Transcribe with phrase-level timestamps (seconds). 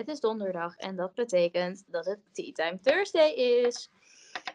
[0.00, 3.90] Het is donderdag en dat betekent dat het Tea Time Thursday is.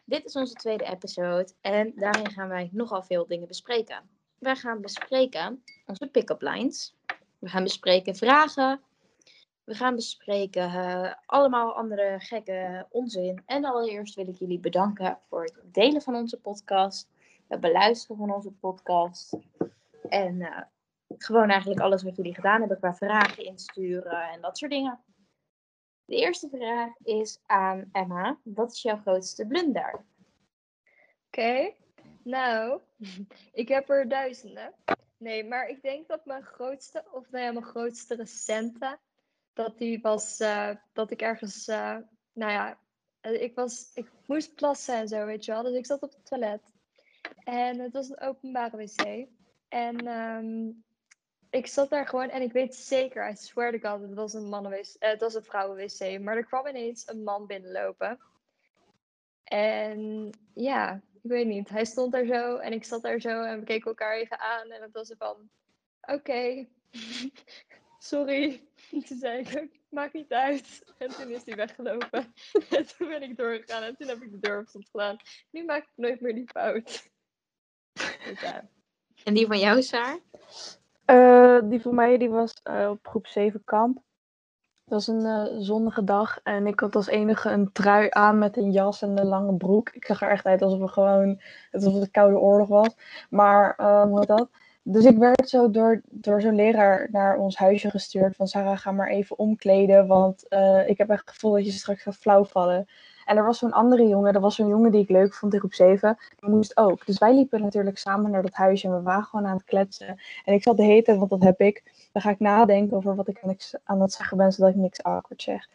[0.05, 4.09] Dit is onze tweede episode en daarin gaan wij nogal veel dingen bespreken.
[4.39, 6.95] Wij gaan bespreken onze pick-up lines.
[7.39, 8.81] We gaan bespreken vragen.
[9.63, 13.41] We gaan bespreken eh, allemaal andere gekke onzin.
[13.45, 17.09] En allereerst wil ik jullie bedanken voor het delen van onze podcast.
[17.47, 19.37] Het beluisteren van onze podcast.
[20.09, 20.61] En eh,
[21.17, 24.99] gewoon eigenlijk alles wat jullie gedaan hebben qua vragen insturen en dat soort dingen.
[26.05, 28.39] De eerste vraag is aan Emma.
[28.43, 30.05] Wat is jouw grootste blunder?
[31.27, 31.73] Oké,
[32.23, 32.81] nou,
[33.53, 34.73] ik heb er duizenden.
[35.17, 38.99] Nee, maar ik denk dat mijn grootste, of nou ja, mijn grootste recente,
[39.53, 41.97] dat die was uh, dat ik ergens, uh,
[42.33, 42.79] nou ja,
[43.21, 45.63] eh, ik was, ik moest plassen en zo, weet je wel.
[45.63, 46.73] Dus ik zat op het toilet.
[47.43, 49.27] En het was een openbare wc.
[49.67, 50.84] En um,
[51.55, 54.49] ik zat daar gewoon en ik weet zeker, I swear to God, het was een
[54.49, 56.19] mannenwc, uh, het was een vrouwenwc.
[56.19, 58.19] Maar er kwam ineens een man binnenlopen.
[59.43, 63.59] En ja, ik weet niet, hij stond daar zo en ik zat daar zo en
[63.59, 64.71] we keken elkaar even aan.
[64.71, 65.49] En het was van,
[66.01, 66.69] oké, okay.
[67.99, 68.63] sorry.
[69.07, 70.83] toen zei ik, maakt niet uit.
[70.97, 72.33] En toen is hij weggelopen.
[72.69, 75.17] En toen ben ik doorgegaan en toen heb ik de deur op slot gedaan.
[75.51, 77.09] Nu maak ik nooit meer die fout.
[77.93, 78.69] Dus, ja.
[79.23, 80.19] En die van jou, Saar?
[81.05, 83.95] Uh, die van mij die was uh, op groep 7 kamp.
[84.83, 88.57] Het was een uh, zonnige dag en ik had als enige een trui aan met
[88.57, 89.89] een jas en een lange broek.
[89.89, 92.95] Ik zag er echt uit alsof, we gewoon, alsof het een koude oorlog was.
[93.29, 93.75] Maar
[94.07, 94.49] hoe heet dat?
[94.83, 98.35] Dus ik werd zo door, door zo'n leraar naar ons huisje gestuurd.
[98.35, 100.43] Van Sarah, ga maar even omkleden, want
[100.85, 102.87] ik heb echt het gevoel dat je straks gaat flauwvallen.
[103.25, 105.59] En er was zo'n andere jongen, dat was zo'n jongen die ik leuk vond in
[105.59, 106.17] groep 7.
[106.39, 107.05] Die moest ook.
[107.05, 110.19] Dus wij liepen natuurlijk samen naar dat huisje en we waren gewoon aan het kletsen.
[110.45, 113.27] En ik zat de tijd, want dat heb ik, dan ga ik nadenken over wat
[113.27, 113.41] ik
[113.83, 115.67] aan het zeggen ben, zodat ik niks awkward zeg.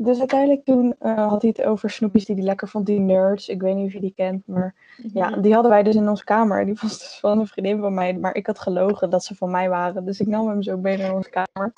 [0.00, 3.48] Dus uiteindelijk toen uh, had hij het over snoepjes die hij lekker vond, die nerds.
[3.48, 4.74] Ik weet niet of je die kent, maar
[5.12, 6.64] ja, die hadden wij dus in onze kamer.
[6.64, 9.50] Die was dus van een vriendin van mij, maar ik had gelogen dat ze van
[9.50, 10.04] mij waren.
[10.04, 11.72] Dus ik nam hem zo mee naar onze kamer.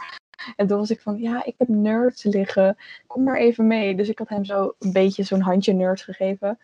[0.57, 2.77] En toen was ik van, ja, ik heb nerds liggen.
[3.07, 3.95] Kom maar even mee.
[3.95, 6.59] Dus ik had hem zo een beetje zo'n handje nerds gegeven.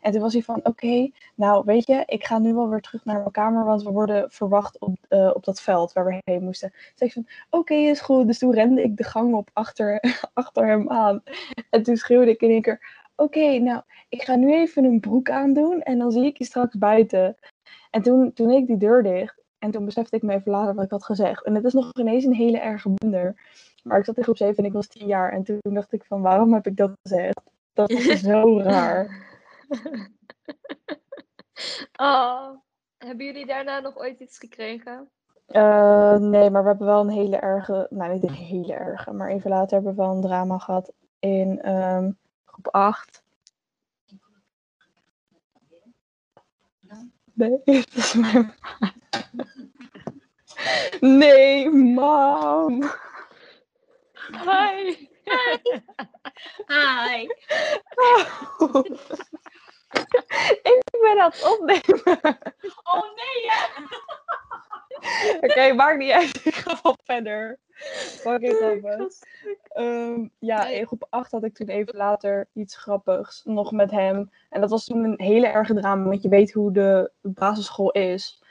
[0.00, 3.04] En toen was hij van, oké, nou weet je, ik ga nu wel weer terug
[3.04, 6.44] naar mijn kamer, want we worden verwacht op, uh, op dat veld waar we heen
[6.44, 6.70] moesten.
[6.70, 8.26] Toen zei ik van, oké, is goed.
[8.26, 10.00] Dus toen rende ik de gang op achter,
[10.34, 11.22] achter hem aan.
[11.70, 15.30] En toen schreeuwde ik in één keer, oké, nou, ik ga nu even een broek
[15.30, 17.36] aandoen en dan zie ik je straks buiten.
[17.90, 20.84] En toen, toen ik die deur dicht en toen besefte ik me even later wat
[20.84, 21.44] ik had gezegd.
[21.44, 23.34] En het is nog ineens een hele erge blunder.
[23.82, 25.32] Maar ik zat in groep 7 en ik was 10 jaar.
[25.32, 27.40] En toen dacht ik van, waarom heb ik dat gezegd?
[27.72, 29.06] Dat was zo raar.
[31.96, 32.50] Oh,
[32.98, 35.10] hebben jullie daarna nog ooit iets gekregen?
[35.48, 39.28] Uh, nee, maar we hebben wel een hele erge, nou niet een hele erge, maar
[39.28, 43.22] even later hebben we wel een drama gehad in um, groep 8.
[47.32, 48.52] Nee, dat is mijn
[51.00, 52.82] Nee, mam.
[54.32, 55.08] Hi.
[55.24, 55.58] Hi.
[56.68, 57.26] Hi.
[58.58, 58.84] Oh.
[60.62, 62.02] Ik ben aan het opnemen.
[62.82, 63.68] Oh nee, ja.
[65.36, 66.44] Oké, okay, maakt niet uit.
[66.44, 67.58] Ik ga wel verder.
[68.22, 69.12] Pak het even.
[69.76, 74.30] Um, ja, in groep 8 had ik toen even later iets grappigs nog met hem.
[74.50, 78.41] En dat was toen een hele erge drama, want je weet hoe de basisschool is.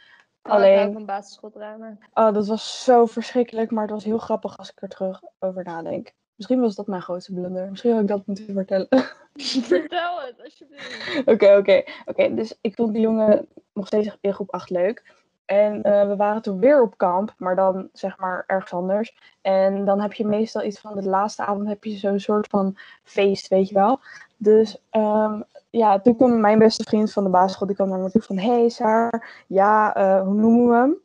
[0.42, 1.98] Alleen van basisschooldrama.
[2.14, 5.64] Oh, dat was zo verschrikkelijk, maar het was heel grappig als ik er terug over
[5.64, 6.12] nadenk.
[6.36, 7.70] Misschien was dat mijn grootste blunder.
[7.70, 8.88] Misschien had ik dat moeten vertellen.
[9.36, 11.22] Vertel het, alsjeblieft.
[11.34, 11.84] Oké, oké.
[12.06, 15.04] Oké, dus ik vond die jongen nog steeds in groep 8 leuk.
[15.46, 19.18] En uh, we waren toen weer op kamp, maar dan zeg maar ergens anders.
[19.42, 22.78] En dan heb je meestal iets van de laatste avond heb je zo'n soort van
[23.04, 24.00] feest, weet je wel.
[24.38, 28.12] Dus um, ja, toen kwam mijn beste vriend van de basisschool, die kwam naar me
[28.12, 28.38] toe van...
[28.38, 30.98] Hey Saar, ja, uh, hoe noemen we hem?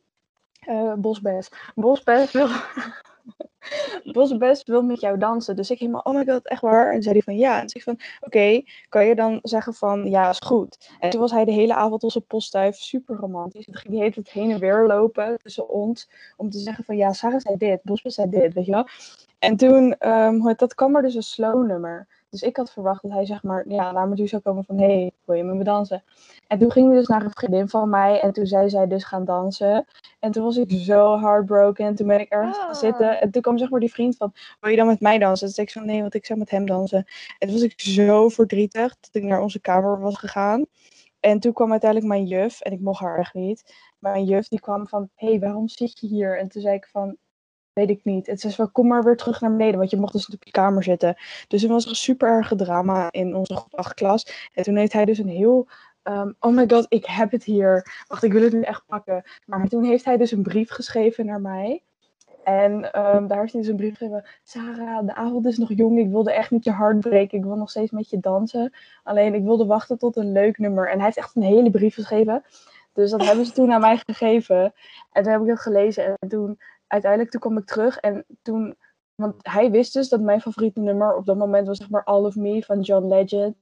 [0.69, 1.55] Uh, Bosbest.
[1.75, 2.47] Bosbest wil...
[4.13, 5.55] Bosbest wil met jou dansen.
[5.55, 6.93] Dus ik helemaal, oh my god, echt waar?
[6.93, 7.61] En zei hij van ja.
[7.61, 10.89] En zei ik van, oké, kan je dan zeggen van ja, is goed.
[10.99, 13.67] En toen was hij de hele avond onze postduif, super romantisch.
[13.67, 17.13] En ging hij tijd heen en weer lopen tussen ons, om te zeggen van ja,
[17.13, 18.87] Sarah zei dit, Bosbest zei dit, weet je wel.
[19.39, 22.07] En toen, um, dat kwam er dus een slow nummer.
[22.29, 24.77] Dus ik had verwacht dat hij zeg maar, ja, naar me toe zou komen van,
[24.77, 26.03] hey, wil je met me dansen?
[26.47, 29.03] En toen ging we dus naar een vriendin van mij en toen zei zij dus
[29.03, 29.85] gaan dansen.
[30.19, 33.21] En toen was ik zo heartbroken en toen ben ik ergens gaan zitten.
[33.21, 35.47] En toen kwam zeg maar die vriend van, wil je dan met mij dansen?
[35.47, 37.05] Dus ik zei van, nee, want ik zou met hem dansen.
[37.37, 40.65] En toen was ik zo verdrietig dat ik naar onze kamer was gegaan.
[41.19, 43.73] En toen kwam uiteindelijk mijn juf, en ik mocht haar echt niet.
[43.99, 46.39] Maar mijn juf die kwam van, hé, hey, waarom zit je hier?
[46.39, 47.17] En toen zei ik van,
[47.77, 48.27] weet ik niet.
[48.27, 50.51] Het is wel, kom maar weer terug naar beneden, want je mocht dus op je
[50.51, 51.15] kamer zitten.
[51.47, 54.49] Dus er was een super erg drama in onze groep 8 klas.
[54.53, 55.67] En toen heeft hij dus een heel,
[56.03, 58.03] ehm, oh my god, ik heb het hier.
[58.07, 59.23] Wacht, ik wil het nu echt pakken.
[59.45, 61.83] Maar toen heeft hij dus een brief geschreven naar mij.
[62.43, 64.25] En ehm, daar heeft hij dus een brief geschreven.
[64.43, 65.99] Sarah, de avond is nog jong.
[65.99, 67.37] Ik wilde echt niet je hart breken.
[67.37, 68.73] Ik wil nog steeds met je dansen.
[69.03, 70.89] Alleen ik wilde wachten tot een leuk nummer.
[70.89, 72.43] En hij heeft echt een hele brief geschreven.
[72.93, 74.73] Dus dat hebben ze toen aan mij gegeven.
[75.11, 76.15] En toen heb ik het gelezen.
[76.19, 77.97] En toen, uiteindelijk, toen kwam ik terug.
[77.97, 78.75] En toen,
[79.15, 82.23] want hij wist dus dat mijn favoriete nummer op dat moment was zeg maar All
[82.23, 83.55] of Me van John Legend.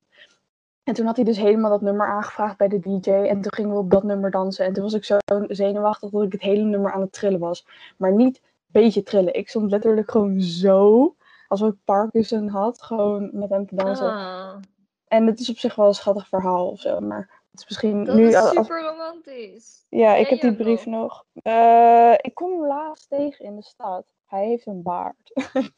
[0.84, 3.10] En toen had hij dus helemaal dat nummer aangevraagd bij de DJ.
[3.10, 4.66] En toen gingen we op dat nummer dansen.
[4.66, 5.18] En toen was ik zo
[5.48, 7.68] zenuwachtig dat ik het hele nummer aan het trillen was.
[7.98, 9.34] Maar niet een beetje trillen.
[9.34, 11.16] Ik stond letterlijk gewoon zo.
[11.48, 12.82] Alsof ik Parkinson had.
[12.82, 14.12] Gewoon met hem te dansen.
[14.12, 14.56] Ah,
[15.08, 17.00] En het is op zich wel een schattig verhaal of zo.
[17.00, 18.28] Maar het is misschien dat nu.
[18.28, 19.86] is super romantisch.
[19.90, 21.26] ja, ik heb die brief nog?
[21.34, 24.06] Eh, ik kom hem laatst tegen in de stad.
[24.26, 25.32] Hij heeft een baard.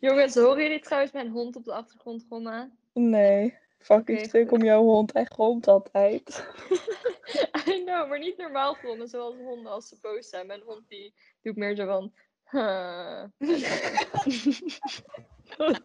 [0.00, 2.78] Jongens, horen jullie trouwens mijn hond op de achtergrond grommen?
[2.92, 4.58] nee, fucking Oké, stuk goed.
[4.58, 5.12] om jouw hond.
[5.12, 6.46] Hij groomt altijd.
[7.68, 10.46] I know, maar niet normaal grommen zoals honden als ze boos zijn.
[10.46, 12.12] Mijn hond die doet meer zo van...
[12.50, 13.24] "Huh."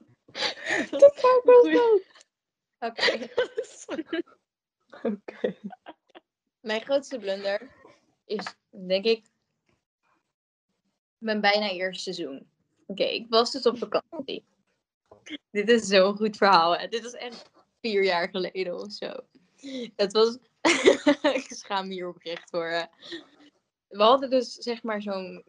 [0.89, 2.01] Dat Goeie- doen.
[2.79, 3.29] Oké.
[5.03, 5.55] Oké.
[6.59, 7.71] Mijn grootste blunder
[8.25, 8.55] is,
[8.87, 9.25] denk ik,
[11.17, 12.49] mijn bijna eerste seizoen.
[12.85, 14.45] Oké, ik was dus op vakantie.
[15.51, 16.77] Dit is zo'n goed verhaal.
[16.77, 16.87] Hè?
[16.87, 17.49] Dit is echt
[17.81, 19.11] vier jaar geleden of zo.
[19.95, 20.37] Het was.
[21.39, 22.67] ik schaam me hier oprecht voor.
[22.67, 22.83] hè.
[23.87, 25.43] We hadden dus zeg maar zo'n.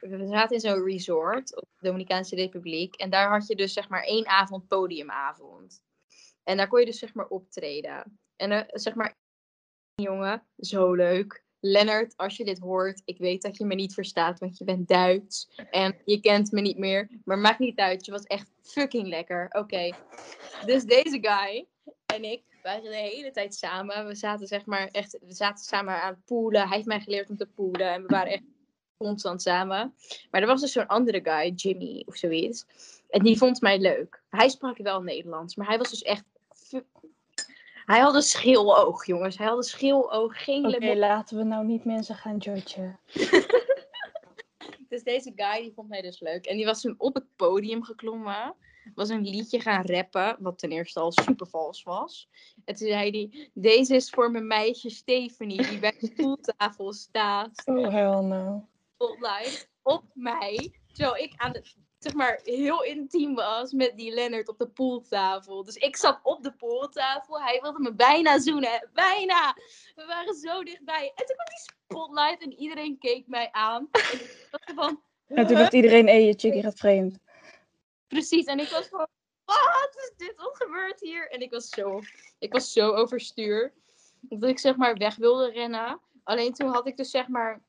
[0.00, 2.94] We zaten in zo'n resort op de Dominicaanse Republiek.
[2.94, 5.82] En daar had je dus zeg maar één avond podiumavond.
[6.48, 8.18] En daar kon je dus zeg maar optreden.
[8.36, 9.14] En eh, zeg maar
[9.94, 11.44] jongen, zo leuk.
[11.60, 14.88] Lennart, als je dit hoort, ik weet dat je me niet verstaat, want je bent
[14.88, 17.08] Duits en je kent me niet meer.
[17.24, 19.48] Maar maakt niet uit, je was echt fucking lekker.
[19.50, 19.94] Oké,
[20.66, 21.66] dus deze guy
[22.06, 24.06] en ik waren de hele tijd samen.
[24.06, 26.66] We zaten zeg maar echt, we zaten samen aan het poelen.
[26.66, 28.44] Hij heeft mij geleerd om te poelen en we waren echt
[28.96, 29.94] constant samen.
[30.30, 32.66] Maar er was dus zo'n andere guy, Jimmy of zoiets.
[33.08, 34.22] En die vond mij leuk.
[34.28, 36.24] Hij sprak wel Nederlands, maar hij was dus echt
[37.84, 39.38] hij had een scheel oog, jongens.
[39.38, 40.98] Hij had een scheel oog, geen Oké, lemon.
[40.98, 42.98] laten we nou niet mensen gaan judgen.
[44.88, 46.46] Dus deze guy die vond mij dus leuk.
[46.46, 48.54] En die was toen op het podium geklommen.
[48.94, 52.28] Was een liedje gaan rappen, wat ten eerste al super vals was.
[52.64, 57.62] En toen zei hij: Deze is voor mijn meisje Stephanie, die bij de poeltafel staat.
[57.64, 58.68] Oh, hell no.
[58.94, 60.72] Spotlight op mij.
[60.92, 61.62] Terwijl ik aan de,
[61.98, 65.64] zeg maar, heel intiem was met die Lennart op de poeltafel.
[65.64, 67.42] Dus ik zat op de poeltafel.
[67.42, 68.88] Hij wilde me bijna zoenen.
[68.92, 69.56] Bijna!
[69.94, 71.12] We waren zo dichtbij.
[71.14, 73.88] En toen kwam die spotlight en iedereen keek mij aan.
[73.90, 77.18] En ik van, En toen dacht iedereen, hé, je chickie gaat vreemd.
[78.06, 79.06] Precies, en ik was van,
[79.44, 80.32] wat is dit?
[80.36, 81.30] Wat gebeurt hier?
[81.30, 82.00] En ik was zo,
[82.38, 83.72] ik was zo overstuur.
[84.20, 86.00] Dat ik zeg maar weg wilde rennen.
[86.24, 87.62] Alleen toen had ik dus zeg maar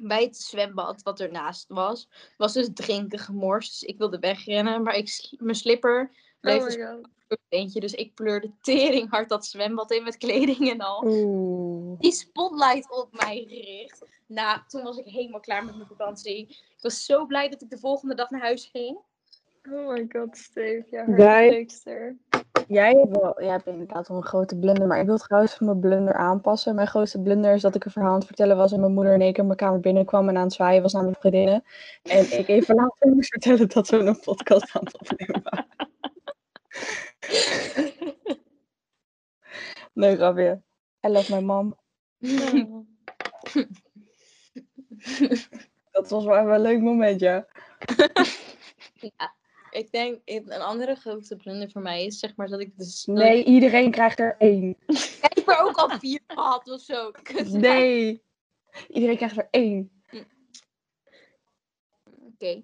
[0.00, 3.80] bij het zwembad wat ernaast was, was dus drinken gemorst.
[3.80, 6.10] Dus ik wilde wegrennen, maar ik, mijn slipper
[6.40, 7.80] bleef Oh dus eentje.
[7.80, 11.04] Dus ik pleurde tering hard dat zwembad in met kleding en al.
[11.06, 11.98] Oeh.
[12.00, 14.06] Die spotlight op mij gericht.
[14.26, 16.46] Nou, toen was ik helemaal klaar met mijn vakantie.
[16.48, 18.98] Ik was zo blij dat ik de volgende dag naar huis ging.
[19.70, 20.86] Oh my god, Steve.
[20.90, 21.04] Ja.
[22.68, 25.80] Jij hebt, wel, jij hebt inderdaad wel een grote blunder, maar ik wil trouwens mijn
[25.80, 26.74] blunder aanpassen.
[26.74, 29.14] Mijn grootste blunder is dat ik een verhaal aan het vertellen was en mijn moeder
[29.14, 31.64] in één keer in mijn kamer binnenkwam en aan het zwaaien was naar mijn vriendinnen.
[32.02, 35.66] En ik even later moest vertellen dat we een podcast aan het opnemen waren.
[39.92, 40.62] Nee, grapje.
[41.06, 41.76] I love my mom.
[45.90, 47.46] Dat was wel een leuk moment, ja.
[49.76, 53.04] Ik denk, een andere grote blunder voor mij is zeg maar dat ik dus...
[53.06, 54.76] Nee, iedereen krijgt er één.
[54.86, 57.10] Ik heb er ook al vier gehad of zo.
[57.46, 58.22] Nee.
[58.88, 59.90] Iedereen krijgt er één.
[62.32, 62.62] Oké,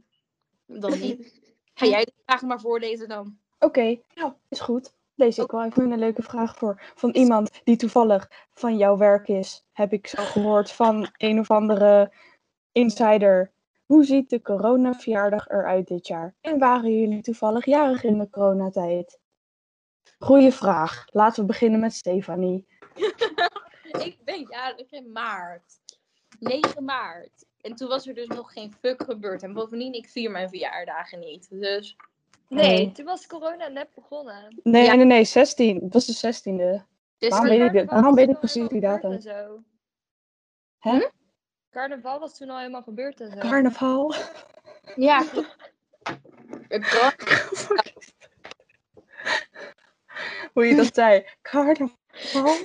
[0.66, 1.40] dan niet.
[1.74, 3.38] Ga jij de vragen maar voorlezen dan?
[3.58, 4.92] Oké, nou, is goed.
[5.14, 6.92] Deze ik wel even een leuke vraag voor.
[6.94, 11.50] Van iemand die toevallig van jouw werk is, heb ik zo gehoord van een of
[11.50, 12.12] andere
[12.72, 13.52] insider.
[13.92, 16.34] Hoe ziet de coronaverjaardag eruit dit jaar?
[16.40, 19.18] En waren jullie toevallig jarig in de coronatijd?
[20.18, 21.04] Goeie vraag.
[21.10, 22.66] Laten we beginnen met Stefanie.
[24.08, 25.72] Ik ben jarig in maart.
[26.40, 27.44] 9 maart.
[27.60, 29.42] En toen was er dus nog geen fuck gebeurd.
[29.42, 31.46] En bovendien, ik vier mijn verjaardagen niet.
[31.60, 31.96] Dus
[32.48, 32.92] Nee, Oh.
[32.94, 34.60] toen was corona net begonnen.
[34.62, 34.94] Nee, Ja.
[34.94, 35.80] nee, nee, 16.
[35.82, 36.84] Het was de 16e.
[37.18, 37.90] Dus Waarom weet ik?
[37.90, 39.12] Waarom weet ik precies die datum?
[39.12, 39.62] en zo.
[40.78, 41.08] Hè?
[41.72, 43.38] Carnaval was toen al helemaal gebeurd en zo.
[43.38, 44.14] Carnaval.
[44.94, 45.24] Ja,
[50.52, 51.26] Hoe je dat zei.
[51.42, 51.96] Carnaval.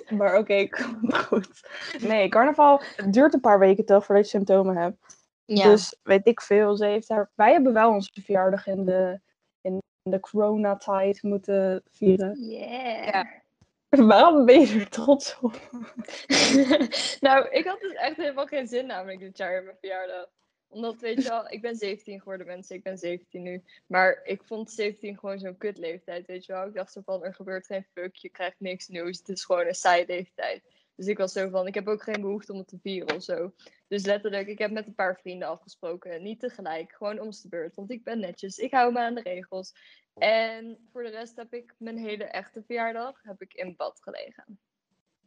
[0.10, 1.70] Maar oké, komt goed.
[2.02, 4.98] Nee, carnaval duurt een paar weken toch voordat je symptomen hebt.
[5.46, 5.64] ja.
[5.64, 6.76] Dus weet ik veel.
[6.76, 7.32] Ze heeft daar...
[7.36, 9.20] Wij hebben wel onze verjaardag in de,
[9.62, 12.50] in de coronatijd moeten vieren.
[12.50, 13.06] Yeah.
[13.06, 13.42] Ja.
[13.90, 15.54] Waarom ben je er trots op?
[17.28, 20.26] nou, ik had dus echt helemaal geen zin namelijk dit jaar in mijn verjaardag.
[20.68, 23.64] Omdat, weet je wel, ik ben 17 geworden mensen, ik ben 17 nu.
[23.86, 26.68] Maar ik vond 17 gewoon zo'n kutleeftijd, weet je wel.
[26.68, 29.18] Ik dacht zo van, er gebeurt geen fuck, je krijgt niks nieuws.
[29.18, 30.64] Het is gewoon een saaie leeftijd.
[30.96, 33.24] Dus ik was zo van, ik heb ook geen behoefte om het te vieren of
[33.24, 33.54] zo.
[33.88, 36.24] Dus letterlijk, ik heb met een paar vrienden afgesproken.
[36.24, 37.76] Niet tegelijk, gewoon om de beurt.
[37.76, 39.74] Want ik ben netjes, ik hou me aan de regels.
[40.14, 44.60] En voor de rest heb ik mijn hele echte verjaardag heb ik in bad gelegen.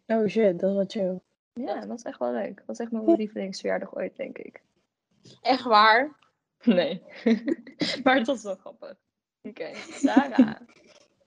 [0.07, 1.21] Oh shit, dat is wat chill.
[1.53, 2.57] Ja, dat was echt wel leuk.
[2.57, 4.63] Dat was echt mijn lievelingsverjaardag ooit, denk ik.
[5.41, 6.09] Echt waar.
[6.65, 7.03] Nee.
[8.05, 8.97] maar het was wel grappig.
[9.43, 10.57] Oké, Sarah.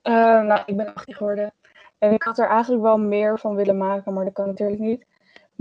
[0.02, 1.54] Eh, nou, ik ben 18 geworden.
[1.98, 5.06] En ik had er eigenlijk wel meer van willen maken, maar dat kan natuurlijk niet.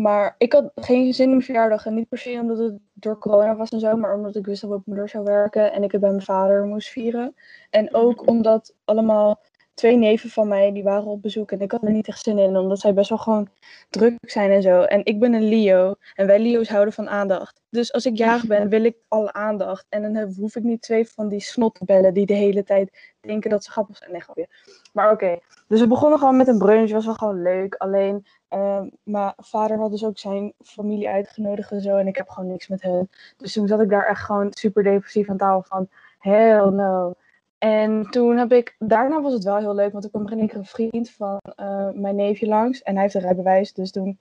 [0.02, 1.86] Maar ik had geen zin in mijn verjaardag.
[1.86, 4.60] En niet per se omdat het door corona was en zo, maar omdat ik wist
[4.60, 7.34] dat mijn moeder zou werken en ik het bij mijn vader moest vieren.
[7.70, 9.40] En ook omdat allemaal
[9.74, 11.52] twee neven van mij, die waren op bezoek.
[11.52, 13.48] En ik had er niet echt zin in, omdat zij best wel gewoon
[13.90, 14.82] druk zijn en zo.
[14.82, 15.94] En ik ben een Leo.
[16.14, 17.60] En wij Leo's houden van aandacht.
[17.70, 19.86] Dus als ik jarig ben, wil ik alle aandacht.
[19.88, 23.64] En dan hoef ik niet twee van die snotbellen die de hele tijd denken dat
[23.64, 24.10] ze grappig zijn.
[24.10, 24.48] Nee, grapje.
[24.92, 25.38] Maar oké.
[25.68, 26.90] Dus we begonnen gewoon met een brunch.
[26.90, 27.74] Was wel gewoon leuk.
[27.74, 31.96] Alleen, ehm, mijn vader had dus ook zijn familie uitgenodigd en zo.
[31.96, 33.10] En ik heb gewoon niks met hen.
[33.36, 35.88] Dus toen zat ik daar echt gewoon super depressief aan tafel van...
[36.18, 37.14] Hell no.
[37.62, 38.76] En toen heb ik...
[38.78, 39.92] Daarna was het wel heel leuk.
[39.92, 42.82] Want er kwam keer een vriend van eh, mijn neefje langs.
[42.82, 43.72] En hij heeft een rijbewijs.
[43.72, 44.18] Dus toen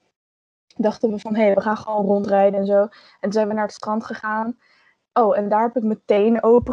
[0.76, 1.34] dachten we van...
[1.34, 2.80] Hé, hey, we gaan gewoon rondrijden en zo.
[2.80, 4.58] En toen zijn we naar het strand gegaan.
[5.12, 6.72] Oh, en daar heb ik meteen open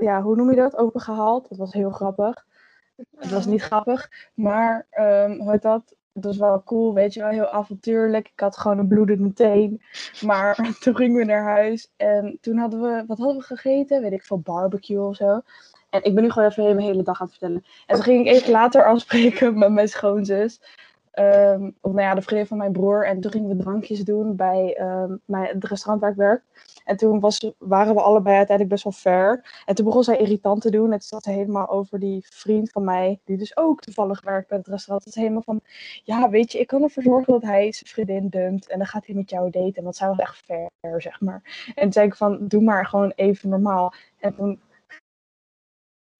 [0.00, 0.76] Ja, hoe noem je dat?
[0.76, 1.48] Open gehaald.
[1.48, 2.46] Dat was heel grappig.
[3.16, 5.62] Het was niet grappig, maar um, hoe heet
[6.22, 6.32] dat?
[6.32, 8.28] Het was wel cool, weet je wel, heel avontuurlijk.
[8.28, 9.82] Ik had gewoon een bloedende teen.
[10.20, 14.02] Maar toen gingen we naar huis en toen hadden we, wat hadden we gegeten?
[14.02, 15.40] Weet ik veel, barbecue of zo.
[15.90, 17.64] En ik ben nu gewoon even mijn hele dag aan het vertellen.
[17.86, 20.60] En toen ging ik even later afspreken met mijn schoonzus.
[21.18, 23.06] Um, of nou ja, de vriendin van mijn broer.
[23.06, 26.42] En toen gingen we drankjes doen bij um, mijn, het restaurant waar ik werk.
[26.84, 29.62] En toen was, waren we allebei uiteindelijk best wel ver.
[29.66, 30.84] En toen begon zij irritant te doen.
[30.84, 34.58] En toen zat helemaal over die vriend van mij, die dus ook toevallig werkt bij
[34.58, 35.04] het restaurant.
[35.04, 35.60] Het is helemaal van,
[36.04, 38.68] ja, weet je, ik kan ervoor zorgen dat hij zijn vriendin dumpt.
[38.68, 39.82] En dan gaat hij met jou daten.
[39.82, 40.44] Want zij was echt
[40.80, 41.72] ver, zeg maar.
[41.74, 43.92] En toen zei ik van, doe maar gewoon even normaal.
[44.18, 44.60] En toen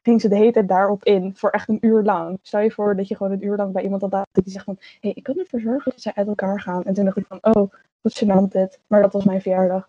[0.09, 2.39] ging ze de hele tijd daarop in, voor echt een uur lang.
[2.43, 4.65] Stel je voor dat je gewoon een uur lang bij iemand aan tafel die zegt
[4.65, 6.85] van, hé, hey, ik kan ervoor zorgen dat zij uit elkaar gaan.
[6.85, 8.81] En toen dacht ik van, oh, wat gênant dit.
[8.87, 9.89] Maar dat was mijn verjaardag.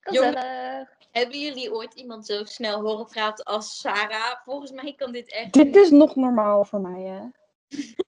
[0.00, 0.96] Gezellig.
[1.10, 4.36] Hebben jullie ooit iemand zo snel horen praten als Sarah?
[4.44, 5.52] Volgens mij kan dit echt.
[5.52, 7.20] Dit is nog normaal voor mij, hè.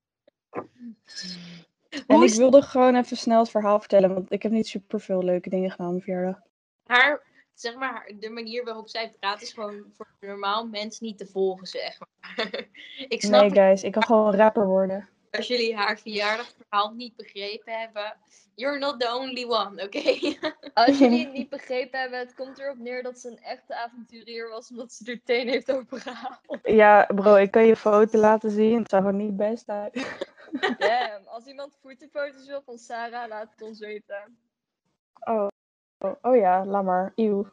[2.06, 5.24] En ik wilde gewoon even snel het verhaal vertellen, want ik heb niet super veel
[5.24, 6.42] leuke dingen gedaan op mijn verjaardag.
[6.86, 7.22] haar,
[7.54, 11.26] zeg maar, de manier waarop zij praat is gewoon voor een normaal mens niet te
[11.26, 12.69] volgen, zeg maar.
[13.09, 15.09] Ik snap Nee, guys, ik kan gewoon rapper worden.
[15.30, 18.16] als jullie haar verjaardagverhaal niet begrepen hebben.
[18.54, 20.37] You're not the only one, oké?
[20.75, 24.49] Als jullie het niet begrepen hebben, het komt erop neer dat ze een echte avonturier
[24.49, 26.40] was, omdat ze er teen heeft overgehaald.
[26.62, 28.78] Ja, bro, ik kan je foto laten zien.
[28.78, 29.95] Het zag er niet best uit.
[30.78, 34.38] Damn, als iemand voetenfoto's wil van Sarah, laat het ons weten.
[35.21, 35.47] Oh,
[36.00, 37.12] oh, oh ja, laat maar.
[37.14, 37.47] Eeuw.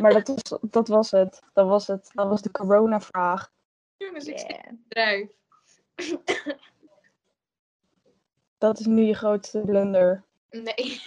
[0.00, 1.42] Maar dat was, dat was het.
[1.52, 2.10] Dat was het.
[2.12, 3.52] Dat was de corona-vraag.
[3.96, 5.28] Jongens, ik Yeah.
[8.58, 10.24] Dat is nu je grootste blunder.
[10.50, 11.02] Nee.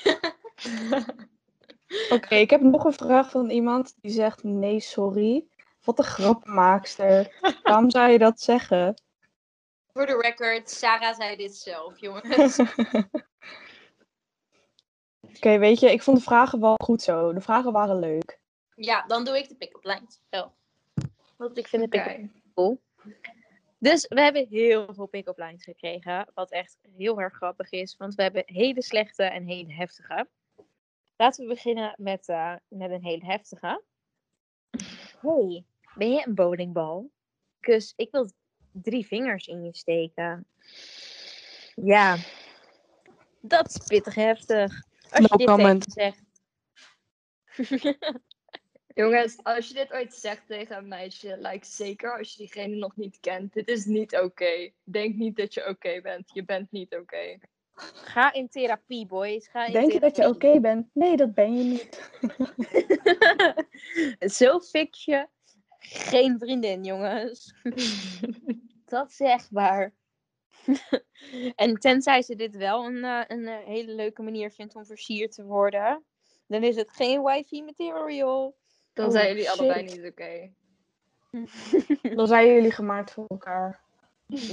[2.15, 5.45] Oké, ik heb nog een vraag van iemand die zegt: Nee, sorry.
[5.83, 7.39] Wat een grappenmaakster.
[7.63, 9.01] Waarom zou je dat zeggen?
[9.93, 12.57] Voor de record, Sarah zei dit zelf, jongens.
[15.37, 17.33] Oké, weet je, ik vond de vragen wel goed zo.
[17.33, 18.39] De vragen waren leuk.
[18.75, 20.19] ja, dan doe ik de pick-up lines.
[20.29, 20.53] Wel.
[21.37, 22.29] Want ik vind de pick-up Oké.
[22.53, 22.81] cool.
[23.79, 26.27] Dus we hebben heel veel pick-up lines gekregen.
[26.33, 27.95] Wat echt heel erg grappig is.
[27.97, 30.27] Want we hebben hele slechte en hele heftige.
[31.17, 33.83] Laten we beginnen met, eh, met een hele heftige.
[35.19, 35.63] Hey,
[35.95, 37.09] ben je een bowlingbal?
[37.59, 38.31] Kus, ik wil
[38.71, 40.47] drie vingers in je steken.
[41.75, 42.17] Ja,
[43.41, 44.85] dat is pittig heftig.
[45.17, 45.93] Als No je dit comment.
[45.93, 46.25] tegen zegt.
[48.93, 52.95] Jongens, als je dit ooit zegt tegen een meisje, like zeker als je diegene nog
[52.95, 54.71] niet kent, dit is niet oké.
[54.83, 56.33] Denk niet dat je oké bent.
[56.33, 57.37] Je bent niet oké.
[57.93, 59.47] Ga in therapie, boys.
[59.47, 60.89] Ga in Denk je dat je oké bent?
[60.93, 62.11] Nee, dat ben je niet.
[64.37, 65.27] Zo fix je
[65.79, 67.53] geen vriendin, jongens.
[68.85, 69.93] dat is echt waar.
[71.55, 75.31] en tenzij ze dit wel een, eh, een eh, hele leuke manier vindt om versierd
[75.31, 76.03] te worden,
[76.47, 78.55] dan is het geen wifi material.
[78.93, 80.51] Dan Oh, zijn jullie allebei niet oké.
[82.15, 83.81] Dan zijn jullie gemaakt voor elkaar.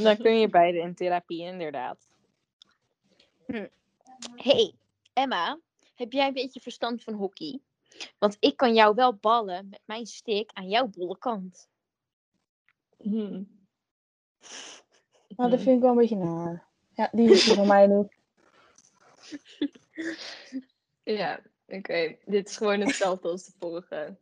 [0.02, 2.09] Dan kun je beide in therapie, inderdaad.
[3.47, 3.66] Hm.
[4.37, 4.75] hey,
[5.12, 5.59] Emma,
[5.94, 7.61] heb jij een beetje verstand van hockey?
[8.18, 11.68] Want ik kan jou wel ballen met mijn stick aan jouw bolle kant.
[12.99, 13.42] Hm.
[15.37, 16.64] Nou, dat vind ik wel een beetje naar.
[16.95, 18.09] Ja, die is die van mij nu.
[21.03, 22.17] Ja, oké.
[22.25, 24.17] Dit is gewoon hetzelfde als de vorige.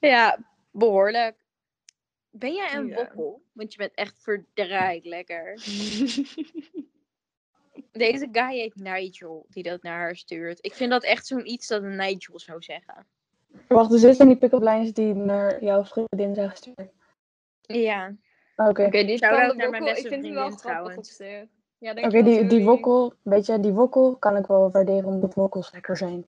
[0.00, 0.38] Ja,
[0.70, 1.36] behoorlijk.
[2.30, 2.94] Ben jij een Ja.
[2.94, 3.42] wokkel?
[3.52, 5.54] Want je bent echt verdraaid lekker.
[7.92, 10.58] Deze guy heet Nigel, die dat naar haar stuurt.
[10.64, 13.06] Ik vind dat echt zo'n iets dat een Nigel zou zeggen.
[13.68, 16.90] Wacht, dus dit zijn die pick-up lines die naar jouw vriendin zijn gestuurd.
[17.60, 18.14] Ja.
[18.68, 18.84] Oké.
[18.84, 21.44] Oké, die de naar mijn wokkel, ik beste vind hem wel grappig op zich.
[21.78, 25.72] Ja, Oké, die, die wokkel, weet je, die wokkel kan ik wel waarderen omdat wokkels
[25.72, 26.26] lekker zijn.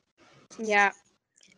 [0.59, 0.93] Ja,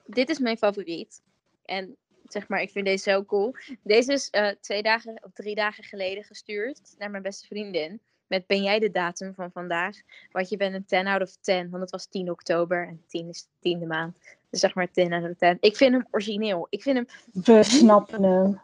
[0.07, 1.23] dit is mijn favoriet.
[1.65, 1.97] En
[2.29, 3.55] zeg maar, ik vind deze zo cool.
[3.83, 8.01] Deze is eh, twee dagen of drie dagen geleden gestuurd naar mijn beste vriendin.
[8.27, 9.97] Met ben jij de datum van vandaag?
[10.31, 13.29] Want je bent een 10 out of 10, want het was 10 oktober en 10
[13.29, 14.17] is de tiende maand.
[14.51, 15.57] Dus zeg maar 10 out of 10.
[15.61, 16.67] Ik vind hem origineel.
[16.71, 17.07] Ik vind hem,
[17.45, 18.61] We snappen hem.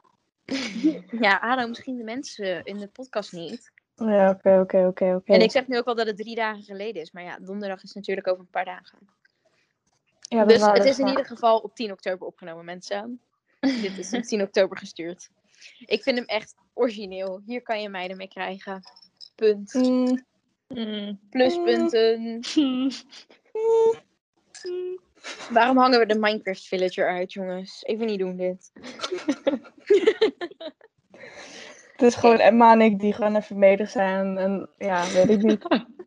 [1.26, 3.73] ja, Ado, misschien de mensen in de podcast niet.
[3.95, 5.33] Ja, oké, oké, oké, oké.
[5.33, 7.11] En ik zeg nu ook al dat het drie dagen geleden is.
[7.11, 8.99] Maar ja, donderdag is natuurlijk over een paar dagen.
[10.21, 13.21] Ja, dus het is in ieder geval op 10 oktober opgenomen, mensen.
[13.83, 15.30] Dit is op 10 oktober gestuurd.
[15.78, 17.42] Ik vind hem echt origineel.
[17.47, 18.83] Hier kan je mij ermee krijgen.
[19.35, 19.75] Punt.
[19.75, 20.28] Mm,
[20.75, 21.21] Mm.
[21.30, 22.41] Pluspunten.
[25.50, 27.84] Waarom hangen we de Minecraft Villager uit, jongens?
[27.84, 28.73] Even niet doen dit.
[32.00, 34.39] Het is gewoon Emma en ik die gewoon even medig zijn.
[34.39, 35.67] En ja, weet ik niet.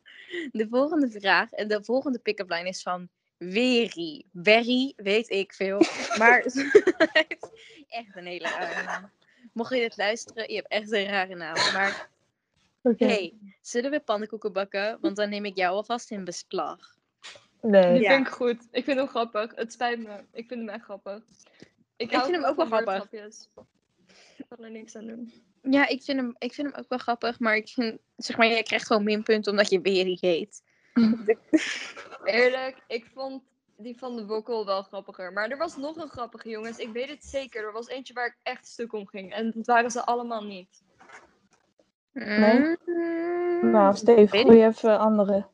[0.51, 4.25] De volgende vraag en de volgende pick-up line is van Weri.
[4.32, 5.82] Berry, weet ik veel.
[6.19, 6.39] Maar
[7.88, 9.10] echt een hele rare naam.
[9.51, 11.53] Mocht je dit luisteren, je hebt echt een rare naam.
[11.73, 12.10] Maar
[12.82, 13.06] Oké.
[13.06, 14.97] hey, zullen we pannenkoeken bakken?
[15.01, 16.95] Want dan neem ik jou alvast in beslag.
[17.62, 17.93] Nee.
[17.93, 18.15] Die Ja.
[18.15, 18.67] vind ik goed.
[18.71, 19.51] Ik vind hem grappig.
[19.56, 20.23] Het spijt me.
[20.32, 21.23] Ik vind hem echt grappig.
[21.95, 23.12] Ik, hou vind hem ook wel grappig.
[24.38, 25.34] Ik kan er niks aan doen.
[25.69, 27.39] Ja, ik vind, hem, ik vind hem ook wel grappig.
[27.39, 30.63] Maar ik vind, zeg maar, jij krijgt gewoon minpunt omdat je Weri heet.
[32.23, 33.43] Eerlijk, ik vond
[33.78, 35.34] die van de wokkel wel grappiger.
[35.34, 36.78] Maar er was nog een grappige, jongens.
[36.78, 37.63] Ik weet het zeker.
[37.63, 39.34] Er was eentje waar ik echt stuk om ging.
[39.34, 40.84] En dat waren ze allemaal niet.
[42.13, 42.78] Nee?
[42.86, 45.47] Mm, Nou, Steve, gooi even andere.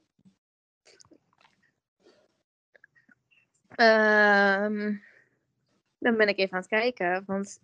[3.70, 4.96] Ehm,
[5.98, 7.60] dan ben ik even aan het kijken, want...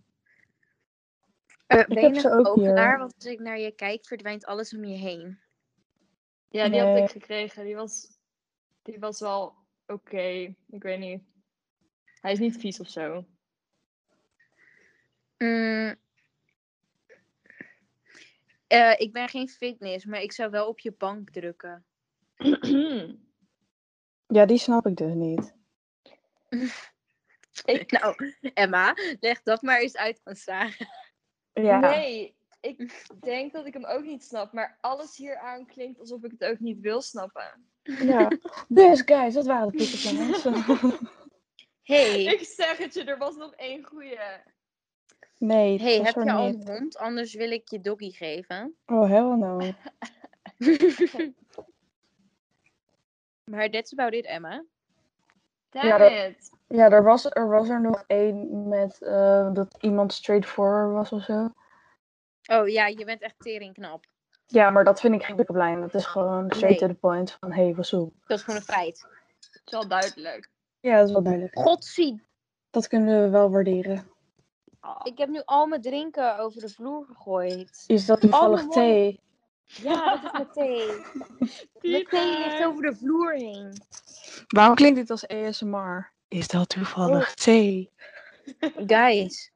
[1.67, 2.89] Eh, ben je heb ze ook overlaar?
[2.89, 2.97] hier.
[2.97, 5.39] Want als ik naar je kijk, verdwijnt alles om je heen.
[6.49, 7.65] Ja, die had ik gekregen.
[7.65, 8.07] Die was,
[8.81, 9.53] die was wel
[9.87, 10.55] oké.
[10.69, 11.23] Ik weet niet.
[12.21, 13.25] Hij is niet vies of zo.
[15.37, 15.95] Mm.
[18.67, 21.85] Eh, ik ben geen fitness, maar ik zou wel op je bank drukken.
[24.27, 25.55] Ja, die snap ik dus niet.
[27.65, 30.79] ik, Nou, Emma, leg dat maar eens uit aan Sarah.
[31.63, 31.79] Ja.
[31.79, 34.53] Nee, ik denk dat ik hem ook niet snap.
[34.53, 37.65] Maar alles hieraan klinkt alsof ik het ook niet wil snappen.
[37.83, 38.27] ja.
[38.67, 40.43] Dus guys, dat waren de lines.
[41.83, 44.17] Hey, Ik zeg het je, er was nog één goeie.
[45.37, 46.97] nee, hey heb je al een hond?
[46.97, 48.75] Anders wil ik je doggy geven.
[48.85, 49.57] Oh, hell no.
[53.51, 54.63] maar that's about it, Emma.
[55.69, 56.49] Damn Ja, dat- it.
[56.75, 61.23] Ja, er was er, was er nog één met eh, dat iemand straightforward was of
[61.23, 61.49] zo.
[62.45, 64.05] Oh ja, je bent echt teringknap.
[64.45, 65.79] Ja, maar dat vind ik geen pick-up line.
[65.81, 66.89] Dat is gewoon straight Nee.
[66.89, 68.11] to the point van, hey, wat zo.
[68.25, 69.07] Dat is gewoon een feit.
[69.39, 70.49] Het is wel duidelijk.
[70.79, 71.59] Ja, dat is wel duidelijk.
[71.59, 72.23] Godzie.
[72.69, 74.07] Dat kunnen we wel waarderen.
[75.03, 77.83] Ik heb nu al mijn drinken over de vloer gegooid.
[77.87, 79.19] Is dat toevallig thee?
[79.65, 80.87] Ja, dat is mijn thee.
[81.91, 83.73] Mijn thee ligt over de vloer heen.
[84.47, 86.13] Waarom klinkt dit als ASMR?
[86.35, 87.91] Is dat toevallig thee?
[88.87, 89.51] Guys,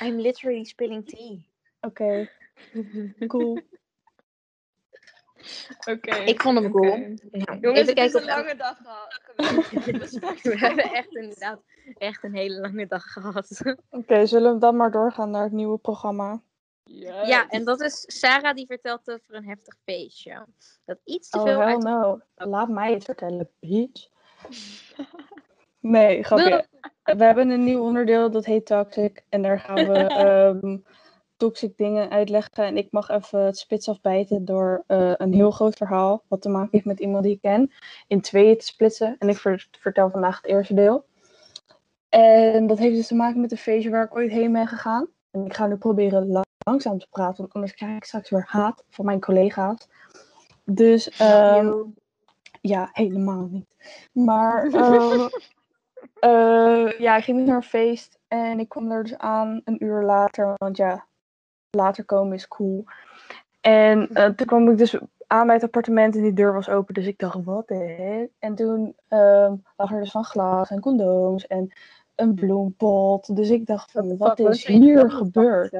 [0.00, 1.44] I'm literally spilling tea.
[1.80, 2.30] Oké,
[3.26, 3.60] cool.
[5.88, 6.14] Oké.
[6.14, 6.96] Ik vond hem cool.
[6.96, 7.22] Jongens,
[7.60, 9.20] Even het is kijken een lange dag gehad.
[10.42, 11.60] We hebben echt inderdaad
[11.98, 13.62] echt een hele lange dag gehad.
[13.90, 16.42] Oké, zullen we dan maar doorgaan naar het nieuwe programma?
[16.84, 20.46] Ja, en dat is Sarah die vertelt over een heftig feestje.
[20.84, 21.82] Dat iets te Oh, veel hell uit...
[21.82, 22.20] no.
[22.34, 24.08] Laat mij het vertellen, bitch.
[25.84, 26.66] Nee, grapje.
[27.02, 29.24] We hebben een nieuw onderdeel, dat heet Toxic.
[29.28, 30.76] En daar gaan we ehm,
[31.36, 32.64] toxic dingen uitleggen.
[32.64, 36.48] En ik mag even het spits afbijten door eh, een heel groot verhaal, wat te
[36.48, 37.72] maken heeft met iemand die ik ken,
[38.06, 39.16] in tweeën te splitsen.
[39.18, 41.04] En ik ver- vertel vandaag het eerste deel.
[42.08, 45.08] En dat heeft dus te maken met een feestje waar ik ooit heen ben gegaan.
[45.30, 48.44] En ik ga nu proberen la- langzaam te praten, want anders krijg ik straks weer
[48.48, 49.88] haat van mijn collega's.
[50.64, 51.72] Dus ehm,
[52.60, 53.66] ja, helemaal niet.
[54.12, 55.28] Maar ehm,
[56.14, 59.84] eh, ja, ik ging dus naar een feest en ik kwam er dus aan een
[59.84, 61.06] uur later, want ja,
[61.70, 62.84] later komen is cool.
[63.60, 66.94] En eh, toen kwam ik dus aan bij het appartement en die deur was open,
[66.94, 68.30] dus ik dacht, wat de heck?
[68.38, 71.72] En toen ehm, lag er dus van glas en condooms en
[72.14, 73.36] een bloempot.
[73.36, 75.76] Dus ik dacht van, wat is hier gebeurd?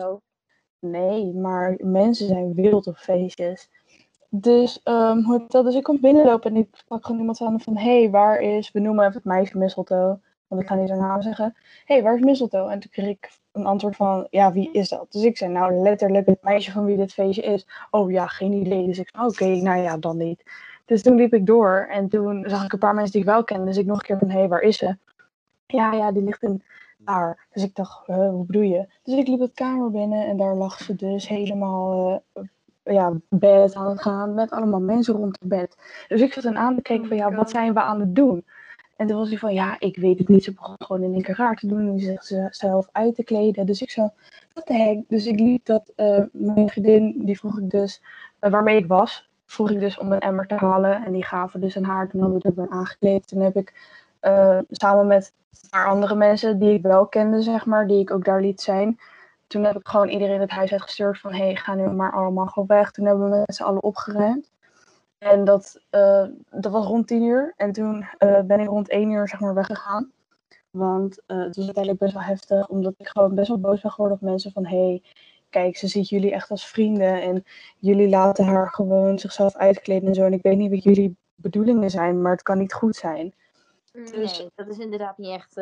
[0.78, 3.68] Nee, maar mensen zijn wild op feestjes.
[4.37, 5.64] Dus, ehm, dat?
[5.64, 7.77] dus ik kom binnenlopen en ik sprak gewoon iemand aan van...
[7.77, 8.73] Hé, hey, waar is...
[8.73, 10.18] We noemen even het meisje Mistletoe.
[10.47, 11.55] Want ik ga niet zijn naam zeggen.
[11.85, 12.70] Hé, hey, waar is Mistletoe?
[12.70, 14.27] En toen kreeg ik een antwoord van...
[14.31, 15.07] Ja, wie is dat?
[15.12, 17.66] Dus ik zei nou letterlijk het meisje van wie dit feestje is.
[17.90, 18.87] Oh ja, geen idee.
[18.87, 20.42] Dus ik zei oké, nou ja, dan niet.
[20.85, 21.88] Dus toen liep ik door.
[21.90, 23.64] En toen zag ik een paar mensen die ik wel kende.
[23.64, 24.31] Dus ik nog een keer van...
[24.31, 24.97] Hé, hey, waar is ze?
[25.66, 26.62] Ja, ja, die ligt in
[26.99, 27.47] daar.
[27.53, 28.87] Dus ik dacht, hoe bedoel je?
[29.03, 32.42] Dus ik liep het kamer binnen en daar lag ze dus helemaal eh,
[32.85, 35.77] ja, bed aan het gaan met allemaal mensen rond het bed.
[36.09, 38.01] Dus ik zat hen aan te kijken Oh van, my ja, wat zijn we aan
[38.01, 38.44] het doen?
[38.97, 40.44] En toen was hij van, ja, ik weet het niet.
[40.44, 43.66] Ze begon gewoon in één keer raar te doen en zich zelf uit te kleden.
[43.66, 44.11] Dus ik zo,
[44.53, 44.99] wat de heck?
[45.09, 48.03] Dus ik liep dat, eh, mijn vriendin, die vroeg ik dus,
[48.38, 51.05] eh, waarmee ik was, vroeg ik dus om een emmer te halen.
[51.05, 53.29] En die gaven dus een haar, toen hadden we er aangekleed.
[53.29, 53.73] Toen heb ik
[54.20, 58.11] eh, samen met een paar andere mensen die ik wel kende, zeg maar, die ik
[58.11, 58.99] ook daar liet zijn.
[59.46, 62.46] Toen heb ik gewoon iedereen het huis uitgestuurd van, hé, hey, ga nu maar allemaal
[62.46, 62.90] gewoon weg.
[62.90, 64.52] Toen hebben we met z'n allen opgeruimd.
[65.18, 67.54] En dat, eh, dat was rond tien uur.
[67.57, 70.12] En toen eh, ben ik rond één uur, zeg maar, weggegaan.
[70.70, 73.90] Want eh, het was uiteindelijk best wel heftig, omdat ik gewoon best wel boos ben
[73.90, 75.02] geworden op mensen van, hé, hey,
[75.50, 77.44] kijk, ze ziet jullie echt als vrienden en
[77.78, 80.24] jullie laten haar gewoon zichzelf uitkleden en zo.
[80.24, 83.35] En ik weet niet wat jullie bedoelingen zijn, maar het kan niet goed zijn.
[83.92, 85.57] Dus- Nee, dat is inderdaad niet echt...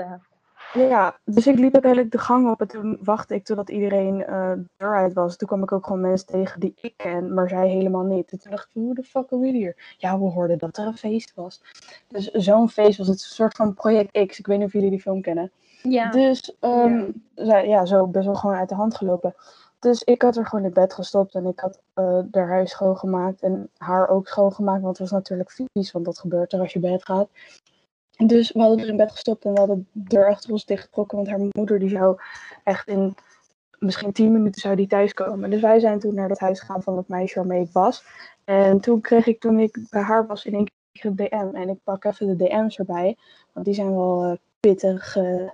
[0.75, 4.65] Ja, dus ik liep uiteindelijk de gang op en toen wachtte ik totdat iedereen de
[4.77, 5.37] deur uit was.
[5.37, 8.31] Toen kwam ik ook gewoon mensen tegen die ik ken, maar zij helemaal niet.
[8.33, 9.95] En toen dacht ik, hoe de fuck are we hier?
[9.99, 11.61] Ja, we hoorden dat er een feest was.
[12.09, 14.39] Dus zo'n feest was het een soort van Project X.
[14.39, 15.51] Ik weet niet of jullie die film kennen.
[15.83, 16.11] Ja.
[16.11, 19.35] Dus ehm, zij- ja, zo best wel gewoon uit de hand gelopen.
[19.79, 23.41] Dus ik had er gewoon in bed gestopt en ik had eh haar huis schoongemaakt
[23.43, 24.83] en haar ook schoongemaakt.
[24.83, 27.29] Want het was natuurlijk vies, want dat gebeurt er als je bed gaat.
[28.17, 31.17] Dus we hadden er in bed gestopt en we hadden de deur achter ons dichtgetrokken.
[31.17, 32.21] Want haar moeder die zou
[32.65, 33.15] echt in
[33.79, 35.51] misschien tien minuten zou die thuiskomen.
[35.51, 38.05] Dus wij zijn toen naar dat huis gegaan van het meisje waarmee ik was.
[38.45, 41.57] En toen kreeg ik toen ik bij haar was in één keer een DM.
[41.57, 43.17] En ik pak even de DM's erbij.
[43.53, 45.49] Want die zijn wel eh, pittig, eh,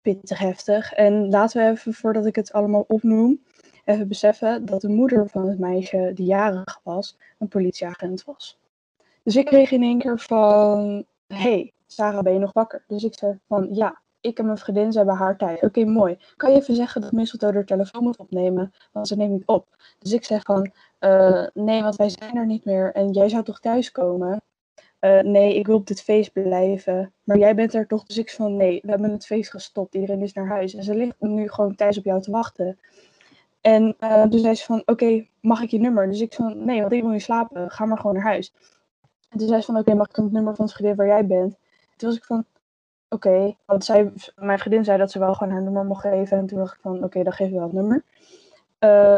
[0.00, 0.92] pittig heftig.
[0.92, 3.40] En laten we even, voordat ik het allemaal opnoem,
[3.84, 8.58] even beseffen dat de moeder van het meisje die jarig was, een politieagent was.
[9.22, 12.84] Dus ik kreeg in één keer van, hey, Sarah, ben je nog wakker?
[12.86, 15.62] Dus ik zei van, ja, ik en mijn vriendin, ze hebben haar tijd.
[15.62, 16.18] Oké, mooi.
[16.36, 18.72] Kan je even zeggen dat Mistletoe de telefoon moet opnemen?
[18.92, 19.76] Want ze neemt niet op.
[19.98, 22.92] Dus ik zeg van, eh, nee, want wij zijn er niet meer.
[22.92, 24.42] En jij zou toch thuiskomen?
[24.98, 27.12] Eh, nee, ik wil op dit feest blijven.
[27.24, 28.04] Maar jij bent er toch?
[28.04, 29.94] Dus ik van, nee, we hebben het feest gestopt.
[29.94, 30.74] Iedereen is naar huis.
[30.74, 32.78] En ze ligt nu gewoon thuis op jou te wachten.
[33.60, 36.08] En eh, toen zei ze van, oké, mag ik je nummer?
[36.08, 37.70] Dus ik van, nee, want ik wil niet slapen.
[37.70, 38.52] Ga maar gewoon naar huis.
[39.28, 41.26] En toen zei ze van, oké, mag ik het nummer van het vriendin waar jij
[41.26, 41.56] bent?
[41.98, 42.44] Toen was ik van,
[43.08, 43.56] oké.
[43.64, 46.38] Want zij, mijn vriendin zei dat ze wel gewoon haar nummer mocht geven.
[46.38, 48.04] En toen dacht ik van, oké, dan geef ik wel het nummer.
[48.78, 49.14] Eh,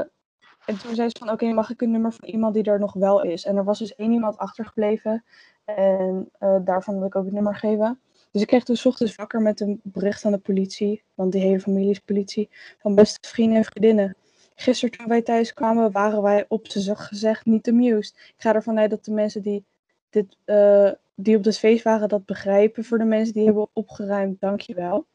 [0.65, 2.93] en toen zei ze van, oké, mag ik een nummer van iemand die er nog
[2.93, 3.45] wel is?
[3.45, 5.25] En er was dus één iemand achtergebleven.
[5.65, 8.01] En eh, daarvan wil ik ook het nummer geven.
[8.31, 11.03] Dus ik kreeg toen ochtends wakker met een bericht aan de politie.
[11.15, 12.49] Want die hele familie is politie.
[12.79, 14.17] Van beste vrienden en vriendinnen.
[14.55, 18.15] Gisteren toen wij thuis kwamen, waren wij op zacht gezegd niet amused.
[18.17, 19.65] Ik ga ervan uit dat de mensen die,
[20.11, 20.91] dit, eh,
[21.23, 22.85] die op dit feest waren dat begrijpen.
[22.85, 25.07] Voor de mensen die hebben opgeruimd, dankjewel.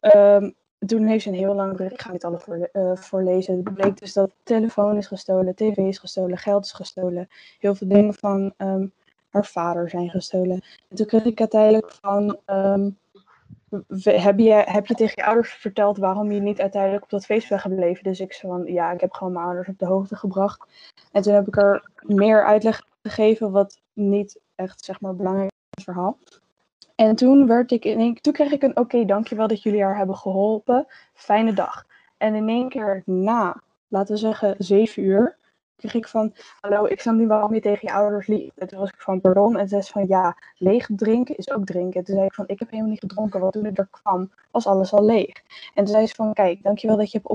[0.00, 0.50] Ehm
[0.86, 3.56] toen heeft ze een heel lang bericht, ik ga niet alle voor, eh, voorlezen.
[3.56, 7.28] Het bleek dus dat telefoon is gestolen, tv is gestolen, geld is gestolen.
[7.58, 8.86] Heel veel dingen van ehm,
[9.30, 10.62] haar vader zijn gestolen.
[10.88, 12.90] En toen kreeg ik uiteindelijk van, ehm,
[14.02, 17.48] heb, je, heb je tegen je ouders verteld waarom je niet uiteindelijk op dat feest
[17.48, 18.04] bent gebleven?
[18.04, 20.66] Dus ik zei van, ja, ik heb gewoon mijn ouders op de hoogte gebracht.
[21.12, 25.50] En toen heb ik er meer uitleg gegeven, wat niet echt, zeg maar, belangrijk
[25.82, 26.18] verhaal.
[26.94, 29.96] En toen, werd ik in één, toen kreeg ik een oké, dankjewel dat jullie haar
[29.96, 30.86] hebben geholpen.
[31.14, 31.86] Fijne dag.
[32.16, 35.36] En in één keer na laten we zeggen, zeven uur,
[35.76, 38.58] kreeg ik van, hallo, ik snap niet waarom je tegen je ouders liep.
[38.58, 39.56] En toen was ik van, pardon.
[39.56, 42.00] En zei ze van, ja, leeg drinken is ook drinken.
[42.00, 44.30] En toen zei ik van, ik heb helemaal niet gedronken, want toen ik er kwam,
[44.50, 45.42] was alles al leeg.
[45.74, 47.30] En toen zei ze van, kijk, dankjewel dat je hebt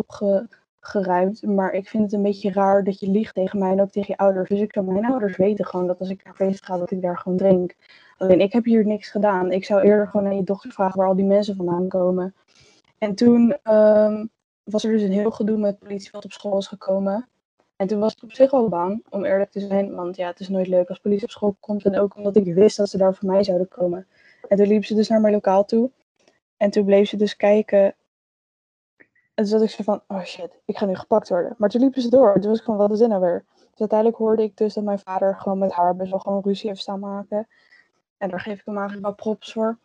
[0.85, 3.91] opgeruimd, maar ik vind het een beetje raar dat je liegt tegen mij en ook
[3.91, 4.49] tegen je ouders.
[4.49, 7.01] Dus ik zou mijn ouders weten gewoon dat als ik naar feest ga, dat ik
[7.01, 7.75] daar gewoon drink.
[8.17, 9.51] Alleen ik heb hier niks gedaan.
[9.51, 12.35] Ik zou eerder gewoon aan je dochter vragen waar al die mensen vandaan komen.
[12.97, 14.25] En toen ehm,
[14.63, 17.27] was er dus een heel gedoe met politie wat op school is gekomen.
[17.75, 19.95] En toen was ik op zich wel bang, om eerlijk te zijn.
[19.95, 21.85] Want ja, het is nooit leuk als politie op school komt.
[21.85, 24.07] En ook omdat ik wist dat ze daar voor mij zouden komen.
[24.47, 25.91] En toen liep ze dus naar mijn lokaal toe.
[26.57, 27.95] En toen bleef ze dus kijken.
[29.35, 31.55] En toen zat ik zo van, oh shit, ik ga nu gepakt worden.
[31.57, 32.33] Maar toen liepen ze door.
[32.33, 33.45] Toen was ik gewoon, wat dit nou weer?
[33.71, 36.69] Dus uiteindelijk hoorde ik dus dat mijn vader gewoon met haar best wel gewoon ruzie
[36.69, 37.47] heeft staan maken.
[38.17, 39.77] En daar geef ik hem eigenlijk wel props voor.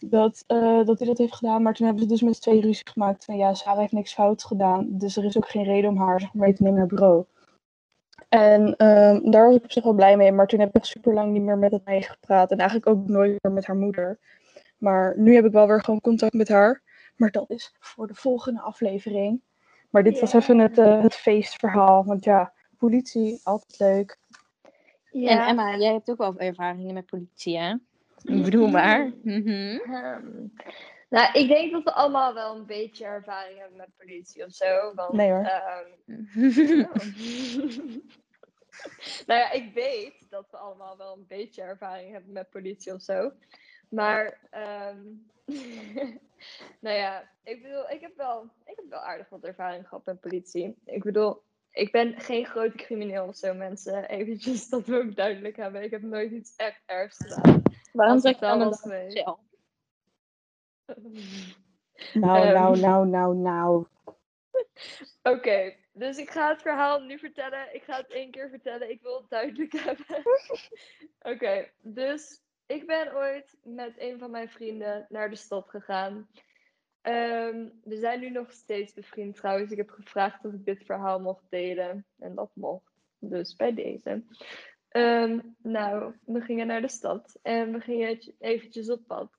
[0.00, 1.62] Dat, uh, dat hij dat heeft gedaan.
[1.62, 3.24] Maar toen hebben ze dus met twee ruzie gemaakt.
[3.24, 4.86] Van ja, Sarah heeft niks fout gedaan.
[4.90, 7.24] Dus er is ook geen reden om haar mee te nemen naar bureau.
[8.28, 10.32] En um, daar was ik zich wel blij mee.
[10.32, 12.50] Maar toen heb ik super lang niet meer met het meisje gepraat.
[12.50, 14.18] En eigenlijk ook nooit meer met haar moeder.
[14.78, 16.82] Maar nu heb ik wel weer gewoon contact met haar.
[17.16, 19.42] Maar dat is voor de volgende aflevering.
[19.90, 22.04] Maar dit was even het, uh, het feestverhaal.
[22.04, 24.18] Want ja, politie, altijd leuk.
[25.10, 25.30] Ja.
[25.30, 27.74] En Emma, jij hebt ook wel ervaringen met politie, hè?
[28.22, 29.12] Ik bedoel maar.
[29.22, 29.94] Mm -hmm.
[29.94, 30.52] um,
[31.08, 34.94] nou, ik denk dat we allemaal wel een beetje ervaring hebben met politie of zo.
[34.94, 35.50] Want, nee hoor.
[36.04, 36.04] Um,
[39.26, 43.02] nou ja, ik weet dat we allemaal wel een beetje ervaring hebben met politie of
[43.02, 43.32] zo.
[43.88, 44.38] Maar,
[44.94, 45.26] um,
[46.80, 50.20] nou ja, ik bedoel, ik heb, wel, ik heb wel aardig wat ervaring gehad met
[50.20, 50.76] politie.
[50.84, 54.08] Ik bedoel, ik ben geen grote crimineel of zo, mensen.
[54.08, 55.82] Eventjes dat we ook duidelijk hebben.
[55.82, 57.62] Ik heb nooit iets echt ergs gedaan.
[57.92, 59.38] Waarom zeg je dan dat wel?
[62.12, 63.76] Nou, nou, nou, nou, nou.
[65.22, 67.74] Oké, okay, dus ik ga het verhaal nu vertellen.
[67.74, 68.90] Ik ga het één keer vertellen.
[68.90, 70.24] Ik wil het duidelijk hebben.
[71.18, 76.28] Oké, okay, dus ik ben ooit met een van mijn vrienden naar de stad gegaan.
[77.02, 79.70] Um, we zijn nu nog steeds bevriend trouwens.
[79.70, 82.06] Ik heb gevraagd of ik dit verhaal mocht delen.
[82.18, 82.92] En dat mocht.
[83.18, 84.24] Dus bij deze.
[84.90, 87.38] Um, nou, we gingen naar de stad.
[87.42, 89.30] En we gingen eventjes op pad.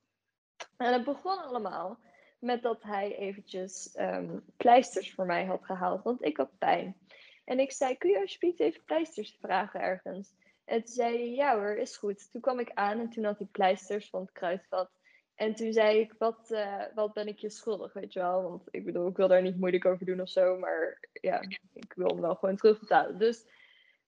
[0.78, 2.00] En het begon allemaal
[2.40, 6.04] met dat hij eventjes um, pleisters voor mij had gehaald.
[6.04, 6.98] Want ik had pijn.
[7.46, 10.36] En ik zei, kun je alsjeblieft even pleisters vragen ergens?
[10.68, 12.32] En toen zei hij, ja hoor, is goed.
[12.32, 14.92] Toen kwam ik aan en toen had hij pleisters van het kruidvat.
[15.36, 18.44] En toen zei ik, wat, uh, wat ben ik je schuldig, weet je wel?
[18.44, 20.58] Want ik bedoel, ik wil daar niet moeilijk over doen of zo.
[20.58, 21.42] Maar ja,
[21.74, 23.18] ik wil hem wel gewoon terugbetalen.
[23.18, 23.46] Dus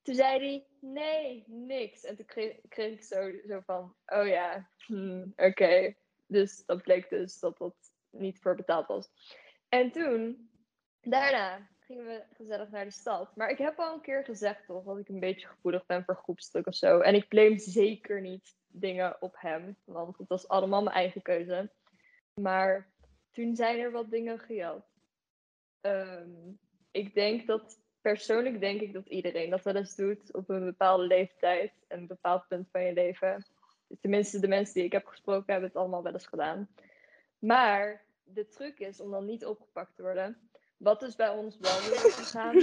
[0.01, 2.03] toen zei hij, nee, niks.
[2.03, 2.57] En toen kreeg,
[2.91, 5.93] ik zo, zo van, oh ja, hmm, oké.
[6.27, 7.75] Dus dat bleek dus dat dat
[8.09, 9.09] niet voor betaald was.
[9.69, 10.49] En toen,
[11.01, 13.35] daarna gingen we gezellig naar de stad.
[13.35, 16.15] Maar ik heb al een keer gezegd toch dat ik een beetje gevoelig ben voor
[16.15, 16.99] groepstuk of zo.
[16.99, 21.71] En ik blame zeker niet dingen op hem, want het was allemaal mijn eigen keuze.
[22.33, 22.89] Maar
[23.31, 24.85] toen zijn er wat dingen gejat.
[25.81, 26.59] Um,
[26.91, 31.03] ik denk dat, persoonlijk denk ik dat iedereen dat wel eens doet op een bepaalde
[31.03, 33.45] leeftijd en een bepaald punt van je leven.
[34.01, 36.69] Tenminste, de mensen die ik heb gesproken hebben het allemaal wel eens gedaan.
[37.39, 40.48] Maar de truc is om dan niet opgepakt te worden.
[40.79, 42.55] Wat is bij ons wel weer gegaan.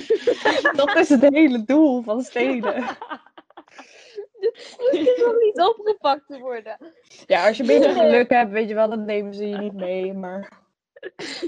[0.77, 2.85] Dat is het hele doel van stelen.
[4.35, 6.77] Het is om niet opgepakt te worden.
[7.27, 9.75] Ja, als je een beetje geluk hebt, weet je wel, dan nemen ze je niet
[9.75, 10.13] mee.
[10.13, 10.65] Maar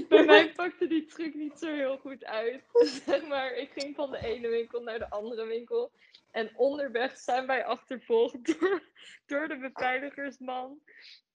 [0.09, 2.63] bij mij pakte die truc niet zo heel goed uit.
[3.05, 5.91] Zeg maar, ik ging van de ene winkel naar de andere winkel.
[6.31, 8.81] En onderweg zijn wij achtervolgd door,
[9.25, 10.79] door de beveiligersman.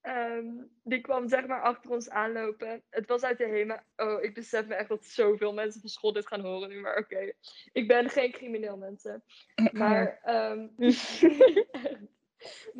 [0.06, 2.82] Um, die kwam zeg maar achter ons aanlopen.
[2.90, 3.84] Het was uit de HEMA.
[3.96, 6.80] Oh, ik besef me echt dat zoveel mensen van school dit gaan horen nu.
[6.80, 7.34] Maar oké, okay.
[7.72, 9.24] ik ben geen crimineel mensen.
[9.72, 10.74] Maar, um,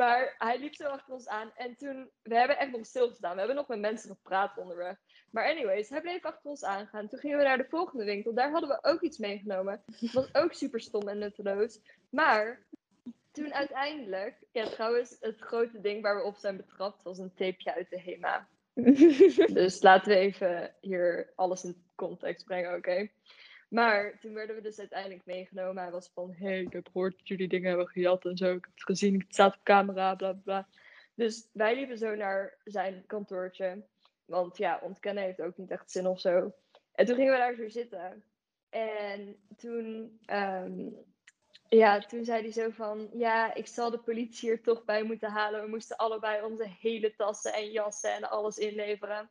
[0.01, 1.53] maar hij liep zo achter ons aan.
[1.55, 3.33] En toen, we hebben echt nog stilgestaan.
[3.33, 4.97] We hebben nog met mensen gepraat onderweg.
[5.31, 7.09] Maar anyways, hij bleef achter ons aangaan.
[7.09, 8.35] Toen gingen we naar de volgende winkel.
[8.35, 9.83] Daar hadden we ook iets meegenomen.
[10.01, 11.81] Dat was ook super stom en nutteloos.
[12.11, 12.67] Maar
[13.35, 17.75] toen uiteindelijk, ja trouwens, het grote ding waar we op zijn betrapt was een tapeje
[17.75, 18.49] uit de HEMA.
[19.63, 22.79] dus laten we even hier alles in context brengen, oké?
[22.79, 23.13] Okay?
[23.69, 25.83] Maar toen werden we dus uiteindelijk meegenomen.
[25.83, 28.55] Hij was van, hé, hey, ik heb gehoord dat jullie dingen hebben gejat en zo.
[28.55, 30.69] Ik heb het gezien, het staat op camera, bla bla.
[31.15, 33.85] Dus wij liepen zo naar zijn kantoortje.
[34.25, 36.55] Want ja, ontkennen heeft ook niet echt zin of zo.
[36.95, 38.23] En toen gingen we daar zo zitten.
[38.69, 40.97] En toen, um,
[41.75, 43.09] ja, toen zei hij zo van...
[43.13, 45.63] Ja, ik zal de politie er toch bij moeten halen.
[45.63, 49.31] We moesten allebei onze hele tassen en jassen en alles inleveren.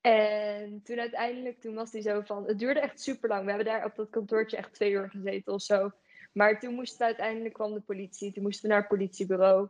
[0.00, 3.42] En toen uiteindelijk, toen was hij zo van, het duurde echt super lang.
[3.42, 5.90] We hebben daar op dat kantoortje echt twee uur gezeten of zo.
[6.32, 9.68] Maar toen moesten we uiteindelijk, kwam de politie, toen moesten we naar het politiebureau.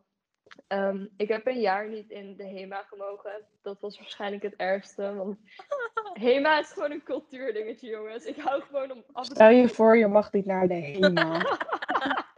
[0.67, 3.47] Ehm, ik heb een jaar niet in de HEMA gemogen.
[3.63, 5.15] Dat was waarschijnlijk het ergste.
[5.15, 5.39] Want
[6.21, 8.25] HEMA is gewoon een cultuurdingetje, jongens.
[8.25, 11.41] Ik hou gewoon om af Stel je voor, je mag niet naar de HEMA.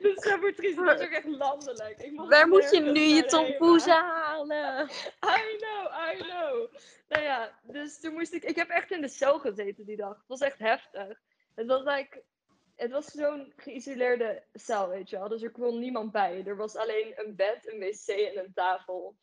[0.00, 1.98] Dus Sabotrice was ook echt landelijk.
[1.98, 4.88] Ik mocht Waar moet je nu je de tompoes halen?
[5.24, 6.72] I know, I know.
[7.08, 8.44] Nou ja, dus toen moest ik...
[8.44, 10.16] Ik heb echt in de cel gezeten die dag.
[10.16, 11.20] Het was echt heftig.
[11.54, 12.22] Het was like...
[12.76, 15.28] Het was zo'n geïsoleerde cel, weet je wel.
[15.28, 16.42] Dus er kwam niemand bij.
[16.46, 19.14] Er was alleen een bed, een wc en een tafel.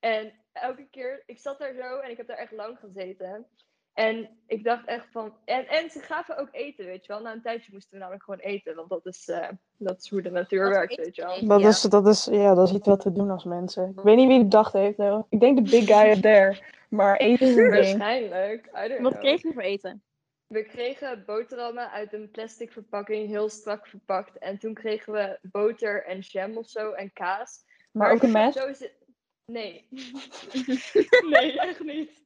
[0.00, 1.22] En elke keer...
[1.26, 3.46] Ik zat daar zo en ik heb daar echt lang gezeten.
[3.92, 5.34] En ik dacht echt van...
[5.44, 7.22] En, en ze gaven ook eten, weet je wel.
[7.22, 8.74] Na een tijdje moesten we namelijk gewoon eten.
[8.74, 11.46] Want dat is, eh, dat is hoe de natuur werkt, weet je wel.
[11.46, 11.68] Dat, Ja.
[11.68, 13.88] is, dat, is, ja, dat is iets wat we doen als mensen.
[13.96, 14.96] Ik weet niet wie het bedacht heeft.
[14.96, 15.26] though.
[15.30, 16.58] Ik denk de big guy up there.
[16.88, 17.74] Maar eten is een ding.
[17.74, 18.66] Waarschijnlijk.
[18.66, 19.18] I don't Wat know.
[19.22, 20.02] kreeg je voor eten?
[20.48, 24.38] We kregen boterhammen uit een plastic verpakking, heel strak verpakt.
[24.38, 27.64] En toen kregen we boter en jam of zo en kaas.
[27.92, 28.54] Maar ook een mes.
[28.54, 28.94] Zo is het...
[29.44, 29.88] Nee.
[31.32, 32.22] nee, echt niet.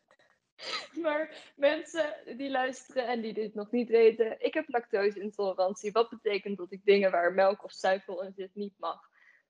[1.02, 5.92] maar mensen die luisteren en die dit nog niet weten, ik heb lactose-intolerantie.
[5.92, 9.00] Wat betekent dat ik dingen waar melk of zuivel in zit niet mag.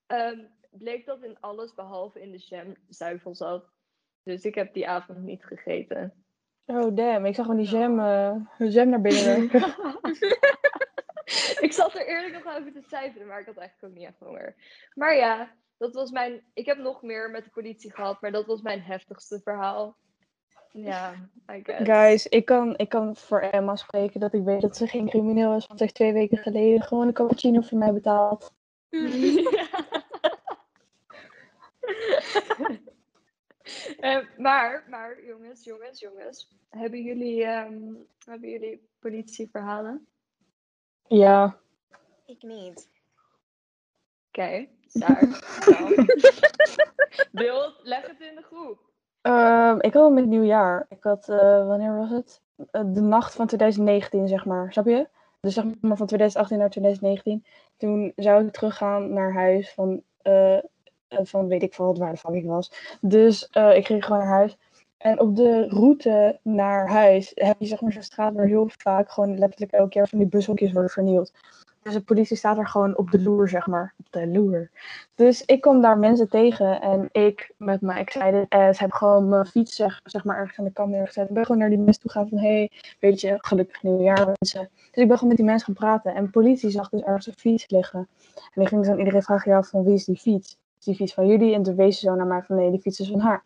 [0.06, 3.70] Ehm, bleek dat in alles behalve in de jam zuivel zat.
[4.22, 6.25] Dus ik heb die avond niet gegeten.
[6.66, 9.60] Oh damn, ik zag gewoon die jam, eh, jam naar binnen werken.
[11.66, 14.18] ik zat er eerlijk nog over te cijferen, maar ik had eigenlijk ook niet echt
[14.18, 14.54] honger.
[14.94, 16.42] Maar ja, dat was mijn.
[16.54, 19.96] Ik heb nog meer met de politie gehad, maar dat was mijn heftigste verhaal.
[20.72, 21.12] Ja,
[21.52, 21.84] I guess.
[21.84, 25.56] Guys, ik kan, ik kan voor Emma spreken dat ik weet dat ze geen crimineel
[25.56, 25.66] is.
[25.66, 28.54] Want ze heeft twee weken geleden gewoon een cappuccino voor mij betaald.
[34.00, 36.48] Eh, maar, maar jongens, jongens, jongens.
[36.70, 40.06] Hebben jullie, ehm, hebben jullie politieverhalen?
[41.06, 41.56] Ja,
[42.26, 42.88] Ik niet.
[44.28, 45.22] Oké, daar.
[45.66, 46.06] Nou.
[47.32, 48.78] Beeld, leg het in de groep.
[49.22, 50.86] Ehm, ik had hem met nieuwjaar.
[50.88, 52.42] Ik had, eh, wanneer was het?
[52.70, 54.72] Eh, de nacht van 2019, zeg maar.
[54.72, 55.08] Snap je?
[55.40, 57.44] Dus zeg maar van 2018 naar 2019.
[57.76, 60.58] Toen zou ik teruggaan naar huis van, eh,
[61.08, 62.96] van weet ik veel wat waar de fuck ik was.
[63.00, 64.56] Dus eh, ik ging gewoon naar huis.
[64.96, 69.10] En op de route naar huis heb je zeg maar zo'n straat waar heel vaak
[69.10, 71.32] gewoon letterlijk elke keer van die bushokjes worden vernield.
[71.86, 73.94] Dus de politie staat er gewoon op de loer, zeg maar.
[73.98, 74.70] Op de loer.
[75.14, 79.46] Dus ik kom daar mensen tegen en ik met mijn excited ass heb gewoon mijn
[79.46, 81.28] fiets zeg, zeg maar ergens aan de kant neergezet.
[81.28, 84.68] Ik ben gewoon naar die mensen toe gaan van hey, weet je, gelukkig nieuwjaar mensen.
[84.90, 87.34] Dus ik ben gewoon met die mensen gaan praten en politie zag dus ergens een
[87.36, 88.08] fiets liggen.
[88.34, 90.58] En die ging dus aan iedereen vragen, ja, van wie is die fiets?
[90.84, 91.54] Die fiets van jullie?
[91.54, 93.44] En toen wees ze zo naar mij van nee, die fiets is van haar.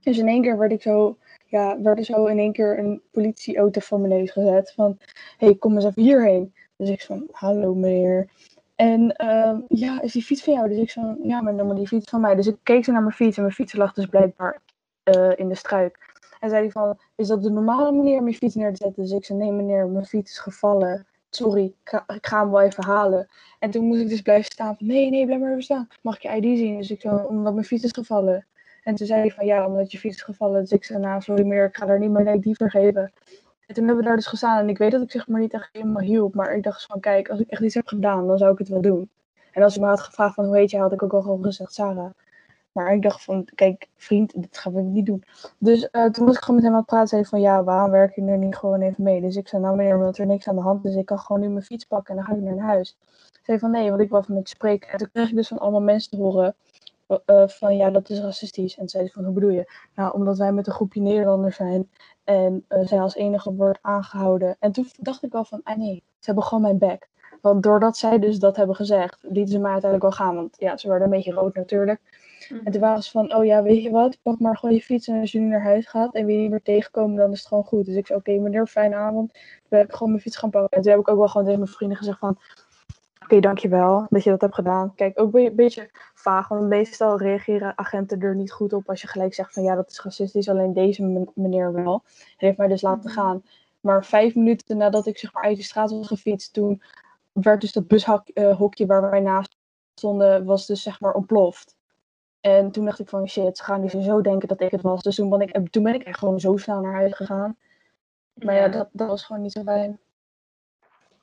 [0.00, 3.02] Dus in één keer werd ik zo, ja, werd er zo in één keer een
[3.10, 4.98] politieauto voor mijn neus gezet van
[5.38, 6.54] hey, kom eens even hierheen.
[6.76, 8.28] Dus ik van, hallo meneer.
[8.74, 10.68] En ehm, ja, is die fiets van jou?
[10.68, 12.34] Dus ik zo, ja, maar dan maar die fiets van mij.
[12.34, 14.60] Dus ik keek zo naar mijn fiets en mijn fiets lag dus blijkbaar
[15.02, 16.12] eh, in de struik.
[16.40, 19.02] En zei hij van, is dat de normale manier om je fiets neer te zetten?
[19.02, 21.06] Dus ik zei, nee meneer, mijn fiets is gevallen.
[21.34, 23.28] Sorry, ik ga, hem wel even halen.
[23.58, 25.88] En toen moest ik dus blijven staan van, nee, nee, blijf maar even staan.
[26.02, 26.76] Mag ik je ID zien?
[26.76, 28.46] Dus ik zo, omdat mijn fiets is gevallen.
[28.82, 30.60] En toen zei hij van, ja, omdat je fiets is gevallen.
[30.60, 33.12] Dus ik zei, nou, sorry meneer, ik ga daar niet mijn ID voor geven.
[33.66, 34.58] En toen hebben we daar dus gestaan.
[34.58, 36.34] En ik weet dat ik zeg maar niet echt helemaal hielp.
[36.34, 38.68] Maar ik dacht van, kijk, als ik echt iets heb gedaan, dan zou ik het
[38.68, 39.10] wel doen.
[39.52, 41.44] En als hij me had gevraagd van, hoe heet je, had ik ook al gewoon
[41.44, 42.10] gezegd, Sarah.
[42.74, 45.24] Maar ik dacht van, kijk, vriend, dit gaan we niet doen.
[45.58, 47.08] Dus eh, toen was ik gewoon met hem aan het praten.
[47.08, 49.22] Zei van, ja, waarom werk je er niet gewoon even mee?
[49.22, 50.96] Dus ik zei, nou meneer, omdat er niks aan de hand is.
[50.96, 52.98] Ik kan gewoon nu mijn fiets pakken en dan ga ik naar huis.
[53.42, 54.90] Zei van, nee, want ik wil even met je spreken.
[54.90, 56.56] En toen kreeg ik dus van allemaal mensen te horen.
[57.26, 58.76] eh, van, ja, dat is racistisch.
[58.78, 59.72] En zei ze van, hoe bedoel je?
[59.94, 61.90] Nou, omdat wij met een groepje Nederlanders zijn.
[62.24, 64.56] En eh, zij als enige wordt aangehouden.
[64.60, 67.08] En toen dacht ik wel van, ah nee, ze hebben gewoon mijn back.
[67.40, 70.34] Want doordat zij dus dat hebben gezegd, lieten ze mij uiteindelijk wel gaan.
[70.34, 72.00] Want ja, ze werden een beetje rood natuurlijk.
[72.64, 75.08] En toen waren ze van, oh ja, weet je wat, pak maar gewoon je fiets
[75.08, 77.38] en als je nu naar huis gaat en we je niet meer tegenkomen, dan is
[77.38, 77.84] het gewoon goed.
[77.86, 79.32] Dus ik zei, oké meneer, fijne avond.
[79.32, 80.70] Toen ben ik gewoon mijn fiets gaan pakken.
[80.70, 82.38] En toen heb ik ook wel gewoon tegen mijn vrienden gezegd van,
[83.22, 84.94] oké, dankjewel dat je dat hebt gedaan.
[84.94, 89.08] Kijk, ook een beetje vaag, want meestal reageren agenten er niet goed op als je
[89.08, 92.02] gelijk zegt van, ja, dat is racistisch, alleen deze men- meneer wel.
[92.04, 93.42] Hij heeft mij dus laten gaan.
[93.80, 96.82] Maar vijf minuten nadat ik zeg maar uit de straat was gefietst, toen
[97.32, 99.56] werd dus dat bushokje waar wij naast
[99.94, 101.76] stonden, was dus zeg maar ontploft.
[102.44, 105.02] En toen dacht ik van shit, ze gaan niet zo denken dat ik het was.
[105.02, 107.56] Dus toen ben ik, eh, toen ben ik echt gewoon zo snel naar huis gegaan.
[108.34, 108.68] Maar ja, Ja.
[108.68, 109.98] dat, dat was gewoon niet zo fijn.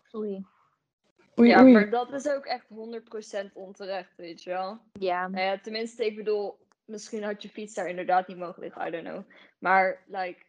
[0.03, 0.43] Sorry.
[1.39, 1.71] Oei, ja, oei.
[1.73, 4.79] maar dat is ook echt 100% onterecht, weet je wel.
[4.93, 5.27] Ja.
[5.27, 8.91] Nou ja, tenminste, ik bedoel, misschien had je fiets daar inderdaad niet mogen liggen, I
[8.91, 9.21] don't know.
[9.59, 10.43] Maar, like,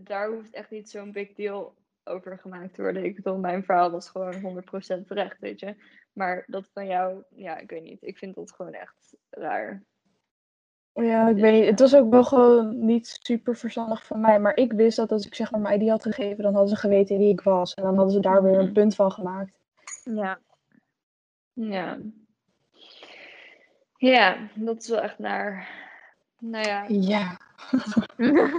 [0.00, 1.74] daar hoeft echt niet zo'n big deal
[2.04, 3.04] over gemaakt te worden.
[3.04, 5.74] Ik bedoel, mijn verhaal was gewoon 100% terecht, weet je.
[6.12, 8.02] Maar dat van jou, ja, ik weet niet.
[8.02, 9.82] Ik vind dat gewoon echt raar.
[10.94, 11.70] Ja, ik weet niet.
[11.70, 14.40] Het was ook wel gewoon niet super verstandig van mij.
[14.40, 16.80] Maar ik wist dat als ik zeg maar mij die had gegeven, dan hadden ze
[16.80, 17.74] geweten wie ik was.
[17.74, 19.58] En dan hadden ze daar weer een punt van gemaakt.
[20.04, 20.38] Ja.
[21.52, 21.98] Ja.
[23.96, 25.68] Ja, dat is wel echt naar.
[26.38, 27.38] Nou ja, Ja.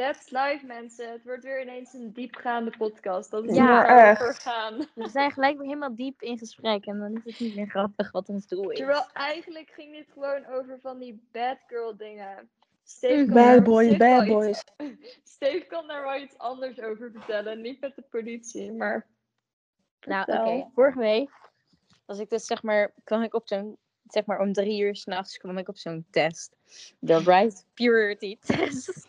[0.00, 1.12] that's life mensen.
[1.12, 3.30] Het wordt weer ineens een diepgaande podcast.
[3.30, 4.20] Dat is Ja, waar we echt.
[4.22, 4.86] voor gaan.
[4.94, 8.10] We zijn gelijk weer helemaal diep in gesprek en dan is het niet meer grappig
[8.10, 8.76] wat ons doel is.
[8.78, 12.50] Terwijl eigenlijk ging dit gewoon over van die bad girl dingen.
[12.82, 14.64] Steve kan Bad wel bad iets- boys.
[15.36, 17.60] Steve kan daar wel iets anders over vertellen.
[17.60, 19.06] Niet met de politie, maar.
[20.00, 20.32] Nou, oké.
[20.32, 20.70] vertel.
[20.74, 21.30] Vorige week
[22.06, 23.76] was ik dus zeg maar, kwam ik op zo'n,
[24.12, 26.56] zeg maar om drie uur s'nachts kwam ik op zo'n test.
[26.98, 29.08] De Right Purity Test.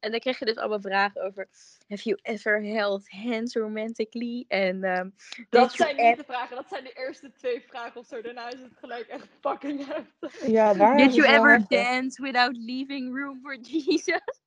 [0.00, 1.48] En dan kreeg je dus allemaal vragen over,
[1.88, 4.44] have you ever held hands romantically?
[4.48, 5.08] En ehm,
[5.50, 8.20] Dat zijn ever- niet de vragen, dat zijn de eerste twee vragen of zo.
[8.20, 10.46] Daarna is het gelijk echt fucking heftig.
[10.46, 14.44] Ja, daar Did you ever dance without leaving room for Jesus?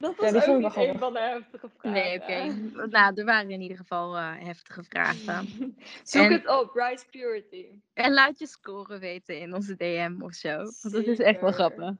[0.00, 2.02] Dat Ja, was die vond ook niet wel een van de heftige vragen.
[2.02, 2.54] Nee, oké.
[2.96, 5.46] Nou, er waren in ieder geval eh, heftige vragen.
[6.02, 7.66] Zoek En- het op, Rice Purity.
[7.92, 10.56] En laat je score weten in onze DM of zo.
[10.56, 11.94] Want dat is echt wel grappig.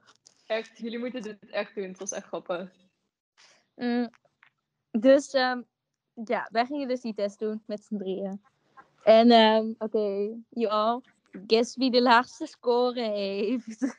[0.45, 1.87] Echt, jullie moeten dit echt doen.
[1.87, 2.71] Het was echt grappig.
[3.75, 4.09] Mm,
[4.91, 5.61] dus ehm,
[6.25, 8.41] ja, wij gingen dus die test doen met z'n drieën.
[9.03, 11.01] En ehm, oké, you all,
[11.47, 13.97] guess wie de laagste score heeft?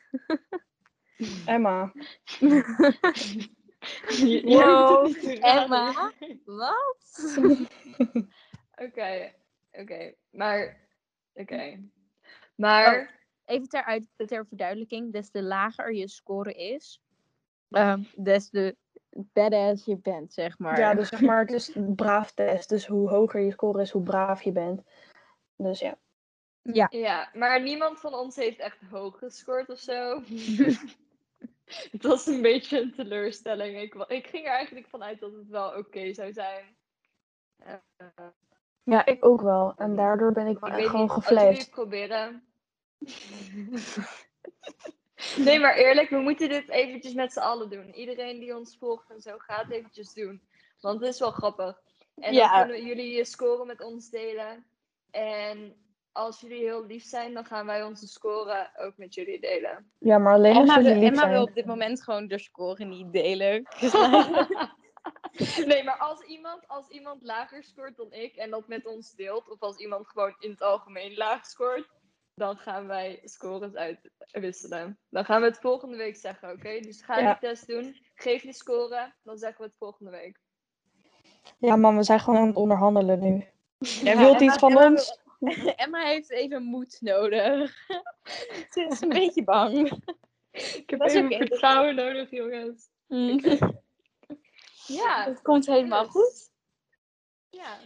[1.45, 1.91] Emma.
[4.43, 5.41] Wow, raden.
[5.41, 6.11] Emma?
[6.45, 7.35] Wat?
[8.85, 9.33] Oké,
[9.71, 10.13] oké.
[10.29, 10.79] Maar,
[11.33, 11.79] oké.
[12.55, 17.01] Maar, Even ter, uit, ter verduidelijking, des te lager je score is,
[17.69, 18.75] ehm, des te
[19.09, 20.79] badass je bent, zeg maar.
[20.79, 22.69] Ja, dus zeg maar, het is een braaf test.
[22.69, 24.81] Dus hoe hoger je score is, hoe braaf je bent.
[25.55, 26.87] Dus ja.
[26.89, 30.21] ja, maar niemand van ons heeft echt hoog gescoord of zo.
[31.91, 33.81] het was een beetje een teleurstelling.
[33.81, 36.75] Ik, ik ging er eigenlijk vanuit dat het wel oké zou zijn.
[37.57, 37.73] Eh,
[38.83, 39.73] Ja, ik ook wel.
[39.77, 41.57] En daardoor ben ik ik gewoon geflasht.
[41.61, 42.47] het proberen.
[45.37, 47.93] nee, maar eerlijk, we moeten dit eventjes met z'n allen doen.
[47.93, 50.41] Iedereen die ons volgt en zo, gaat het eventjes doen.
[50.79, 51.81] Want het is wel grappig.
[52.15, 52.57] En Ja.
[52.57, 54.65] dan kunnen jullie je score met ons delen.
[55.11, 55.75] En
[56.13, 59.91] als jullie heel lief zijn, dan gaan wij onze score ook met jullie delen.
[59.99, 61.31] Ja, maar alleen als Emma, jullie wil, lief Emma zijn.
[61.31, 63.63] wil op dit moment gewoon de score niet delen.
[65.65, 69.49] nee, maar als iemand, als iemand lager scoort dan ik en dat met ons deelt,
[69.49, 71.87] of als iemand gewoon in het algemeen laag scoort,
[72.35, 74.99] dan gaan wij scores uitwisselen.
[75.09, 76.79] Dan gaan we het volgende week zeggen, oké?
[76.79, 77.31] Dus ga Ja.
[77.39, 80.39] die test doen, geef je score, dan zeggen we het volgende week.
[81.57, 83.45] Ja, man, we zijn gewoon aan het onderhandelen nu.
[83.77, 85.21] Jij Ja, wilt Emma- iets van Emma ons?
[85.75, 87.75] Emma heeft even moed nodig.
[88.73, 89.91] Ze is een beetje bang.
[90.51, 92.89] Ik heb even vertrouwen nodig, jongens.
[94.87, 96.51] Ja, Het komt helemaal goed.
[97.49, 97.77] ja.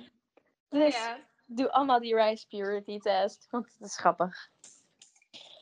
[0.69, 1.19] Dus ja.
[1.45, 4.49] doe allemaal die Rice Purity test, want het is grappig.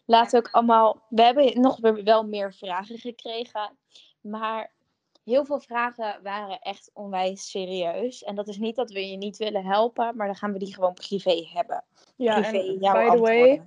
[0.06, 1.06] Laat ook allemaal.
[1.10, 3.78] We hebben nog wel meer vragen gekregen,
[4.22, 4.74] maar
[5.26, 8.23] heel veel vragen waren echt onwijs serieus.
[8.23, 10.73] En dat is niet dat we je niet willen helpen, maar dan gaan we die
[10.73, 11.84] gewoon privé hebben.
[12.15, 13.61] Ja, privé en jouw by the way,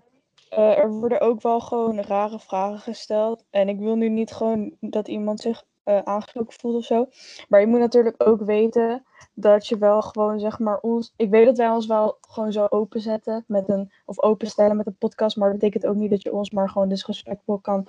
[0.50, 3.44] eh, er worden ook wel gewoon rare vragen gesteld.
[3.50, 7.08] En ik wil nu niet gewoon dat iemand zich eh, aangesproken voelt of zo.
[7.48, 9.04] Maar je moet natuurlijk ook weten
[9.34, 11.12] dat je wel gewoon, zeg maar, ons...
[11.16, 13.92] Ik weet dat wij ons wel gewoon zo openzetten met een...
[14.04, 15.36] Of openstellen met een podcast.
[15.36, 17.88] Maar dat betekent ook niet dat je ons maar gewoon disrespectvol kan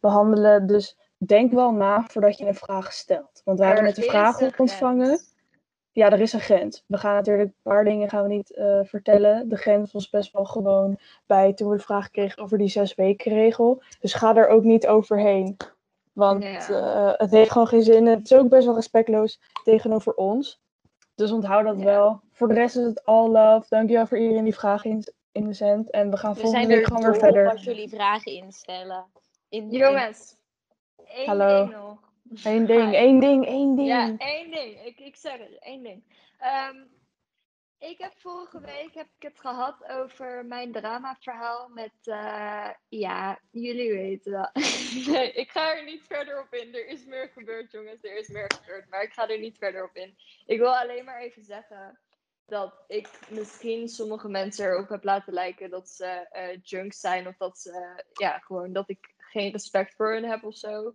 [0.00, 0.66] behandelen.
[0.66, 3.40] Dus denk wel na voordat je een vraag stelt.
[3.44, 5.20] Want wij hebben Er net is vraag een ontvangen.
[5.92, 6.84] Ja, er is een grens.
[6.86, 9.48] We gaan natuurlijk een paar dingen gaan we niet eh, vertellen.
[9.48, 12.94] De grens was best wel gewoon bij toen we de vraag kregen over die zes
[12.94, 13.82] weken regel.
[14.00, 15.56] Dus ga er ook niet overheen.
[16.12, 16.68] Want Ja.
[16.68, 18.06] eh, het heeft gewoon geen zin.
[18.06, 20.60] Het is ook best wel respectloos tegenover ons.
[21.14, 21.84] Dus onthoud dat Ja.
[21.84, 22.20] wel.
[22.32, 23.66] Voor de rest is het all love.
[23.68, 25.90] Dankjewel voor iedereen die vragen in, inzendt.
[25.90, 27.50] En we gaan We volgende zijn week er gewoon weer dol op verder.
[27.50, 29.04] als jullie vragen instellen.
[29.48, 30.36] In, Jongens,
[31.08, 31.66] één Hallo.
[31.66, 32.12] ding nog.
[32.44, 33.88] Eén ding, één ding, één ding.
[33.88, 34.84] Ja, één ding.
[34.84, 36.02] Ik, ik zeg het, één ding.
[36.38, 36.76] Ehm,
[37.78, 43.92] ik heb vorige week heb ik het gehad over mijn dramaverhaal met, eh, ja, jullie
[43.92, 44.50] weten wel.
[45.06, 46.74] nee, ik ga er niet verder op in.
[46.74, 48.04] Er is meer gebeurd, jongens.
[48.04, 50.16] Er is meer gebeurd, maar ik ga er niet verder op in.
[50.46, 52.00] Ik wil alleen maar even zeggen
[52.46, 57.28] dat ik misschien sommige mensen erop heb laten lijken dat ze eh junks zijn.
[57.28, 60.94] Of dat ze, ja, gewoon dat ik geen respect voor hun heb of zo.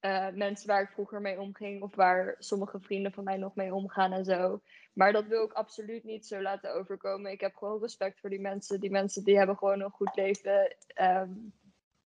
[0.00, 1.82] Eh, mensen waar ik vroeger mee omging.
[1.82, 4.60] Of waar sommige vrienden van mij nog mee omgaan en zo.
[4.92, 7.32] Maar dat wil ik absoluut niet zo laten overkomen.
[7.32, 8.80] Ik heb gewoon respect voor die mensen.
[8.80, 10.76] Die mensen die hebben gewoon een goed leven.
[10.86, 11.30] Ehm,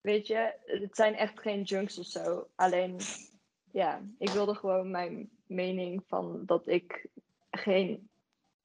[0.00, 2.48] weet je, het zijn echt geen junks of zo.
[2.54, 2.96] Alleen,
[3.70, 7.06] ja, ik wilde gewoon mijn mening van dat ik
[7.50, 8.08] geen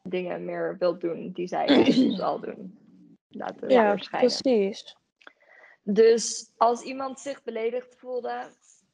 [0.01, 1.68] dingen meer wil doen die zij
[2.20, 2.78] al doen.
[3.30, 4.95] Laten Ja, precies.
[5.84, 8.43] Dus als iemand zich beledigd voelde,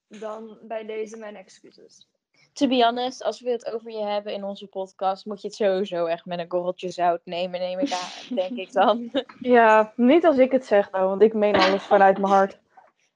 [0.07, 2.07] dan bij deze mijn excuses.
[2.53, 5.55] To be honest, als we het over je hebben in onze podcast, moet je het
[5.55, 9.11] sowieso echt met een korreltje zout nemen, neem ik aan, denk ik dan.
[9.39, 12.59] Ja, niet als ik het zeg nou, want ik meen alles vanuit mijn hart.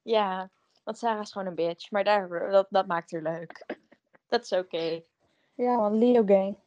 [0.01, 0.49] ja,
[0.84, 3.65] want Sarah is gewoon een bitch, maar daar, dat, dat maakt haar leuk.
[4.28, 5.01] Dat is oké.
[5.53, 6.57] Ja, want Leo gang.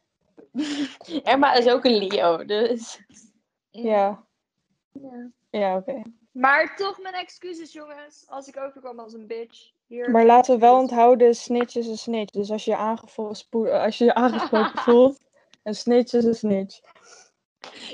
[1.23, 3.01] Emma is ook een Leo, dus...
[3.69, 4.26] Ja,
[5.01, 5.29] Ja.
[5.49, 6.01] ja oké.
[6.31, 8.25] Maar toch mijn excuses, jongens.
[8.27, 9.71] Als ik overkwam als een bitch.
[9.87, 10.11] Hier.
[10.11, 12.31] Maar laten we wel onthouden, snitch is een snitch.
[12.31, 15.19] Dus als je je, spo- als je, je aangesproken voelt,
[15.63, 16.79] een snitch is een snitch.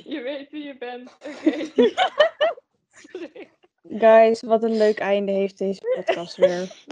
[0.04, 1.18] Je weet wie je bent.
[1.28, 1.91] Oké.
[4.06, 6.86] Guys, wat een leuk einde heeft deze podcast weer.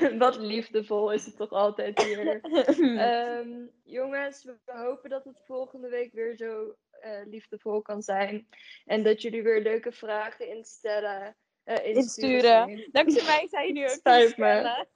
[0.18, 2.40] Wat liefdevol is het toch altijd hier.
[2.40, 8.48] Ehm, jongens, we hopen dat het volgende week weer zo eh, liefdevol kan zijn.
[8.86, 11.36] En dat jullie weer leuke vragen instellen.
[11.64, 12.60] eh, Insturen.
[12.68, 12.88] sorry.
[12.92, 14.44] Dankzij mij zijn nu ook Spijt me.
[14.46, 14.88] stellen.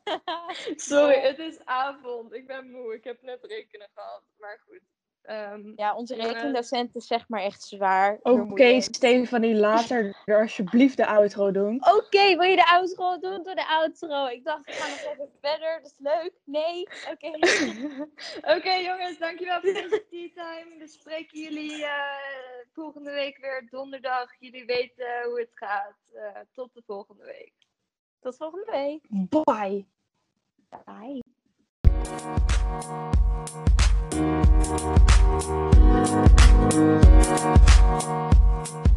[0.77, 2.35] Sorry, het is avond.
[2.35, 2.95] Ik ben moe.
[2.95, 4.23] Ik heb net rekenen gehad.
[4.39, 4.81] Maar goed.
[5.27, 8.13] Ehm, Ja, onze rekendocent is zeg maar echt zwaar.
[8.23, 8.85] Oké, vermoeiend.
[8.85, 11.75] Stefanie, later er alsjeblieft de outro doen.
[11.97, 13.43] Oké, wil je de outro doen?
[13.43, 14.27] Doe de outro.
[14.27, 15.79] Ik dacht, ik ga nog even verder.
[15.83, 16.33] Dat is leuk.
[16.45, 16.89] Nee?
[17.13, 17.31] Oké.
[18.57, 20.79] Oké jongens, dankjewel voor deze tea time.
[20.79, 21.93] We spreken jullie eh,
[22.73, 24.31] volgende week weer donderdag.
[24.39, 25.97] Jullie weten hoe het gaat.
[26.15, 27.53] Eh, tot de volgende week.
[28.21, 29.07] Tot volgende week.
[29.45, 29.87] Bye!
[30.85, 31.23] Bye.
[32.69, 32.91] Thank
[38.91, 38.96] you.